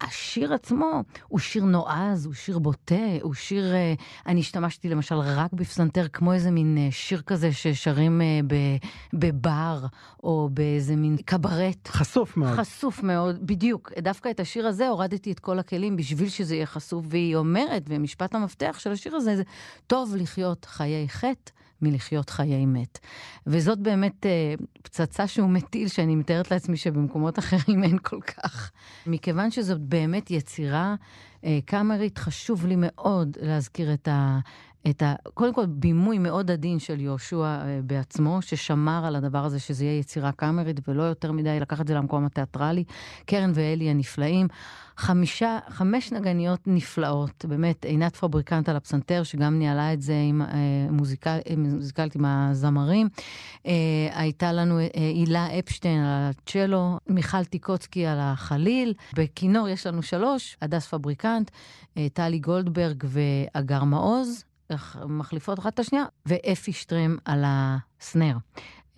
השיר 0.00 0.54
עצמו 0.54 1.02
הוא 1.28 1.38
שיר 1.38 1.64
נועז, 1.64 2.26
הוא 2.26 2.34
שיר 2.34 2.58
בוטה, 2.58 2.94
הוא 3.22 3.34
שיר... 3.34 3.74
אה, 3.74 3.94
אני 4.26 4.40
השתמשתי 4.40 4.88
למשל 4.88 5.14
רק 5.14 5.52
בפסנתר, 5.52 6.08
כמו 6.08 6.32
איזה 6.32 6.50
מין 6.50 6.78
אה, 6.78 6.88
שיר 6.90 7.22
כזה 7.26 7.52
ששרים 7.52 8.20
אה, 8.20 8.40
בבר, 9.12 9.86
או 10.24 10.48
באיזה 10.52 10.96
מין 10.96 11.16
קברט. 11.24 11.88
חשוף 11.88 12.36
מאוד. 12.36 12.58
חשוף 12.58 13.02
מאוד, 13.02 13.46
בדיוק. 13.46 13.92
דווקא 13.98 14.30
את 14.30 14.40
השיר 14.40 14.66
הזה 14.66 14.88
הורדתי 14.88 15.32
את 15.32 15.40
כל 15.40 15.58
הכלים 15.58 15.96
בשביל 15.96 16.28
שזה 16.28 16.54
יהיה 16.54 16.66
חשוף, 16.66 17.06
והיא 17.08 17.36
אומרת, 17.36 17.82
ומשפט 17.88 18.34
המפתח 18.34 18.76
של 18.78 18.92
השיר 18.92 19.16
הזה 19.16 19.36
זה, 19.36 19.42
טוב 19.86 20.16
לחיות 20.16 20.64
חיי 20.64 21.08
חטא. 21.08 21.52
מלחיות 21.82 22.30
חיי 22.30 22.66
מת. 22.66 22.98
וזאת 23.46 23.78
באמת 23.78 24.26
אה, 24.26 24.54
פצצה 24.82 25.26
שהוא 25.26 25.50
מטיל, 25.50 25.88
שאני 25.88 26.16
מתארת 26.16 26.50
לעצמי 26.50 26.76
שבמקומות 26.76 27.38
אחרים 27.38 27.84
אין 27.84 27.98
כל 28.02 28.20
כך. 28.20 28.70
מכיוון 29.06 29.50
שזאת 29.50 29.80
באמת 29.80 30.30
יצירה 30.30 30.94
אה, 31.44 31.58
קאמרית, 31.64 32.18
חשוב 32.18 32.66
לי 32.66 32.74
מאוד 32.78 33.36
להזכיר 33.40 33.92
את 33.94 34.08
ה... 34.08 34.38
את 34.90 35.02
ה... 35.02 35.14
קודם 35.34 35.54
כל, 35.54 35.66
בימוי 35.66 36.18
מאוד 36.18 36.50
עדין 36.50 36.78
של 36.78 37.00
יהושע 37.00 37.36
אה, 37.36 37.80
בעצמו, 37.84 38.42
ששמר 38.42 39.02
על 39.06 39.16
הדבר 39.16 39.44
הזה 39.44 39.58
שזה 39.58 39.84
יהיה 39.84 39.98
יצירה 39.98 40.32
קאמרית, 40.32 40.88
ולא 40.88 41.02
יותר 41.02 41.32
מדי 41.32 41.60
לקח 41.60 41.80
את 41.80 41.88
זה 41.88 41.94
למקום 41.94 42.24
התיאטרלי. 42.24 42.84
קרן 43.26 43.50
ואלי 43.54 43.90
הנפלאים. 43.90 44.48
חמישה, 44.96 45.58
חמש 45.68 46.12
נגניות 46.12 46.60
נפלאות, 46.66 47.44
באמת, 47.48 47.84
עינת 47.84 48.16
פבריקנט 48.16 48.68
על 48.68 48.76
הפסנתר, 48.76 49.22
שגם 49.22 49.58
ניהלה 49.58 49.92
את 49.92 50.02
זה 50.02 50.14
עם 50.28 50.42
אה, 50.42 50.48
אה, 50.48 50.90
מוזיקלית 51.56 52.14
עם 52.14 52.24
הזמרים. 52.24 53.08
אה, 53.66 53.72
הייתה 54.12 54.52
לנו 54.52 54.78
אה, 54.78 54.86
הילה 54.94 55.58
אפשטיין 55.58 56.00
על 56.00 56.30
הצ'לו, 56.30 56.98
מיכל 57.08 57.44
טיקוצקי 57.44 58.06
על 58.06 58.18
החליל. 58.20 58.94
בכינור 59.14 59.68
יש 59.68 59.86
לנו 59.86 60.02
שלוש, 60.02 60.56
הדס 60.62 60.86
פבריקנט, 60.86 61.50
אה, 61.96 62.06
טלי 62.12 62.38
גולדברג 62.38 63.04
ואגר 63.06 63.84
מעוז. 63.84 64.44
מחליפות 65.08 65.58
אחת 65.58 65.74
את 65.74 65.78
השנייה, 65.78 66.04
ואפי 66.26 66.72
שטרם 66.72 67.16
על 67.24 67.44
הסנר. 67.46 68.36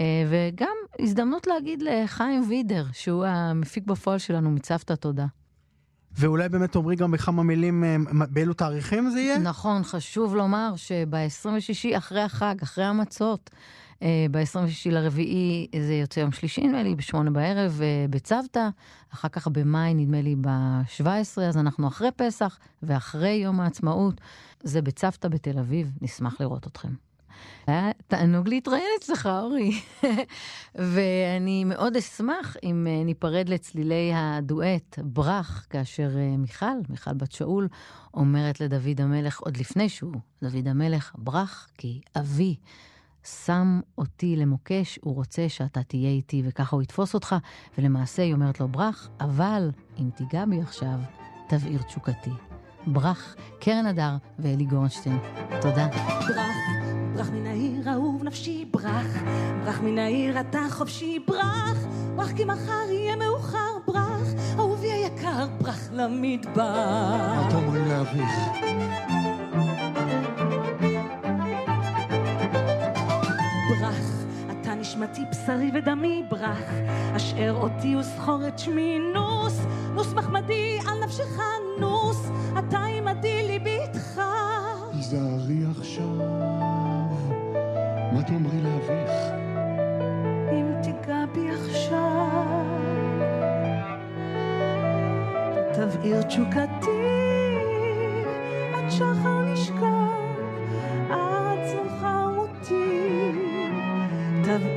אה, 0.01 0.07
וגם 0.31 0.77
הזדמנות 0.99 1.47
להגיד 1.47 1.83
לחיים 1.83 2.45
וידר, 2.49 2.85
שהוא 2.93 3.25
המפיק 3.25 3.85
בפועל 3.87 4.18
שלנו, 4.18 4.51
מצוותא 4.51 4.95
תודה. 4.95 5.27
ואולי 6.18 6.49
באמת 6.49 6.72
תאמרי 6.72 6.97
גם 6.97 7.11
בכמה 7.11 7.43
מילים 7.43 7.85
אה, 7.85 7.97
באילו 8.31 8.55
תאריכים 8.55 9.11
זה 9.11 9.20
יהיה? 9.20 9.39
נכון, 9.39 9.85
חשוב 9.85 10.37
לומר 10.37 10.72
שב-26 10.77 11.99
אחרי 11.99 12.20
החג, 12.20 12.55
אחרי 12.62 12.85
המצות, 12.85 13.51
ב-26 14.03 14.90
לרביעי 14.90 15.68
זה 15.86 15.95
יוצא 15.95 16.20
יום 16.20 16.32
שלישי, 16.32 16.61
נדמה 16.61 16.82
לי, 16.82 16.95
בשמונה 16.95 17.30
בערב 17.30 17.80
בצוותא, 18.11 18.68
אחר 19.14 19.28
כך 19.28 19.49
במאי, 19.49 19.95
נדמה 19.95 20.22
לי, 20.22 20.36
ב-17, 20.40 21.40
אז 21.40 21.57
אנחנו 21.57 21.88
אחרי 21.88 22.09
פסח 22.16 22.59
ואחרי 22.82 23.30
יום 23.32 23.61
העצמאות. 23.61 24.20
זה 24.62 24.82
בצוותא 24.82 25.28
בתל 25.28 25.59
אביב, 25.59 25.92
נשמח 26.03 26.40
לראות 26.40 26.66
אתכם. 26.66 26.88
היה 27.66 27.90
תענוג 28.09 28.49
להתראיין 28.49 28.88
אצלך, 28.99 29.26
אורי. 29.26 29.80
ואני 30.95 31.64
מאוד 31.64 31.97
אשמח 31.97 32.57
אם 32.62 32.86
אה, 32.90 33.05
ניפרד 33.05 33.49
לצלילי 33.49 34.12
הדואט 34.14 34.99
ברח, 35.03 35.66
כאשר 35.70 36.11
אה, 36.16 36.36
מיכל, 36.36 36.66
מיכל 36.88 37.14
בת 37.14 37.32
שאול, 37.32 37.68
אומרת 38.14 38.61
לדוד 38.61 39.01
המלך, 39.01 39.40
עוד 39.40 39.57
לפני 39.57 39.88
שהוא, 39.88 40.14
דוד 40.42 40.68
המלך, 40.68 41.12
ברח, 41.18 41.68
כי 41.78 42.01
אבי 42.18 42.57
שם 43.25 43.81
אותי 43.99 44.37
למוקש, 44.37 44.99
הוא 45.03 45.14
רוצה 45.14 45.49
שאתה 45.49 45.83
תהיה 45.83 46.11
איתי, 46.11 46.43
וככה 46.45 46.77
הוא 46.77 46.83
יתפוס 46.83 47.14
אותך, 47.14 47.37
ולמעשה 47.79 48.22
היא 48.22 48.35
אומרת 48.35 48.61
לו, 48.61 48.68
ברח, 48.68 49.09
אבל 49.20 49.70
אם 49.99 50.11
תיגע 50.16 50.45
בי 50.45 50.61
עכשיו, 50.61 50.99
תבעיר 51.49 51.83
תשוקתי. 51.83 52.31
ברח, 52.87 53.37
קרן 53.61 53.87
הדר 53.87 54.16
ואלי 54.39 54.64
גורנשטיין. 54.64 55.18
תודה. 55.61 55.87
ברח, 56.29 56.57
ברח 57.14 57.31
מן 57.31 57.47
העיר 57.47 57.91
אהוב 57.93 58.25
נפשי, 58.25 58.64
ברח, 58.70 59.07
ברח 59.64 59.81
מן 59.81 59.99
העיר 59.99 60.41
אתה 60.41 60.61
חופשי, 60.70 61.18
ברח, 61.29 61.79
ברח 62.16 62.33
כי 62.33 62.45
מחר 62.45 62.91
יהיה 62.91 63.16
מאוחר, 63.16 63.79
ברח, 63.87 64.29
אהובי 64.59 64.93
היקר, 64.93 65.47
ברח 65.61 65.89
למדבר. 65.93 66.55
מה 66.55 67.49
אתה 67.49 67.57
אומרים 67.57 67.85
לאביך? 67.85 69.43
נשמתי, 74.85 75.24
בשרי 75.30 75.70
ודמי, 75.74 76.24
ברח, 76.28 76.70
אשאר 77.16 77.55
אותי 77.55 77.97
וזכור 77.97 78.49
את 78.49 78.59
שמי, 78.59 78.99
נוס, 79.14 79.61
נוס 79.95 80.12
מחמדי 80.12 80.78
על 80.89 81.05
נפשך, 81.05 81.39
נוס, 81.80 82.30
אתה 82.59 82.78
עמדי 82.78 83.47
ליבי 83.47 83.78
איתך. 83.80 84.20
היזהרי 84.93 85.59
עכשיו, 85.78 86.09
מה 88.12 88.22
תאמרי 88.26 88.61
לאביך? 88.62 89.11
אם 90.53 90.66
תיגע 90.82 91.24
בי 91.35 91.51
עכשיו, 91.51 92.64
תבעיר 95.74 96.22
תשוקתי, 96.22 97.03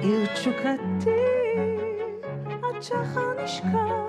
תבעיר 0.08 0.26
תשוקתי, 0.34 1.10
עד 2.47 2.82
שחר 2.82 3.43
נשכב. 3.43 4.08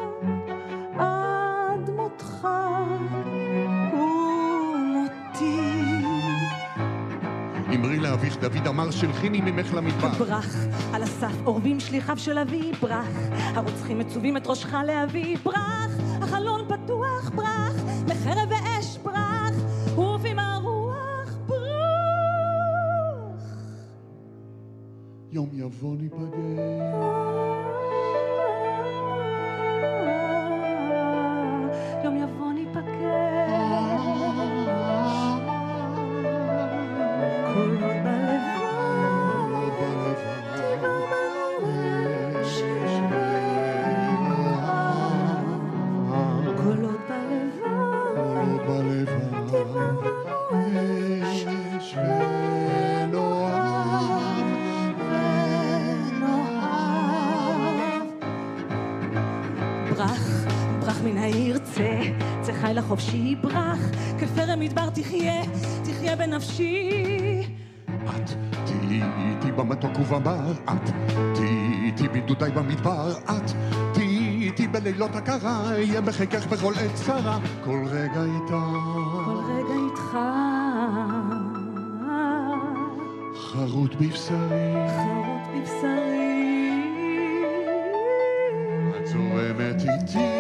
אמרי 7.74 7.98
לאביך 7.98 8.36
דוד 8.36 8.66
אמר 8.66 8.90
שלחיני 8.90 9.40
ממך 9.40 9.74
למדבר. 9.74 10.08
ברח, 10.08 10.56
על 10.92 11.02
הסף 11.02 11.32
אורבים 11.46 11.80
שליחיו 11.80 12.18
של 12.18 12.38
אבי, 12.38 12.72
ברח, 12.82 13.06
הרוצחים 13.32 13.98
מצווים 13.98 14.36
את 14.36 14.46
ראשך 14.46 14.74
לאבי, 14.86 15.36
ברח, 15.42 15.90
החלון 16.22 16.60
פתוח, 16.68 17.30
ברח, 17.34 17.74
מחרב 18.06 18.52
avant 25.68 25.94
du 25.94 26.08
bagage. 26.08 26.67
איתי 74.98 75.06
בלילות 75.06 75.16
הקרה, 75.16 75.70
אהיה 75.70 76.00
בחיקך 76.00 76.46
בכל 76.46 76.72
עת 76.74 76.94
צרה, 76.94 77.38
כל 77.64 77.84
רגע 77.86 78.22
איתך. 78.22 78.54
כל 79.24 79.40
רגע 79.46 79.74
איתך. 79.74 80.18
חרוט 83.36 83.94
בבשרי. 83.94 84.74
חרוט 84.96 85.42
בבשרי. 85.54 86.72
את 88.96 89.06
זורמת 89.06 89.82
איתי. 89.82 90.37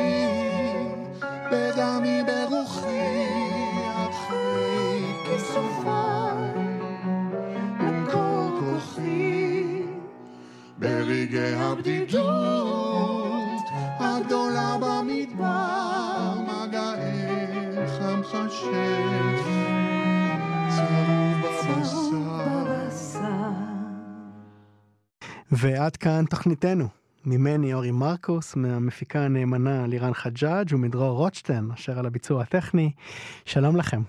ועד 25.60 25.96
כאן 25.96 26.24
תוכניתנו. 26.30 26.88
ממני 27.26 27.74
אורי 27.74 27.90
מרקוס, 27.90 28.56
מהמפיקה 28.56 29.20
הנאמנה 29.24 29.86
לירן 29.86 30.14
חג'אג' 30.14 30.68
ומדרור 30.70 31.16
רוטשטיין, 31.16 31.70
אשר 31.74 31.98
על 31.98 32.06
הביצוע 32.06 32.42
הטכני. 32.42 32.90
שלום 33.44 33.76
לכם. 33.76 34.02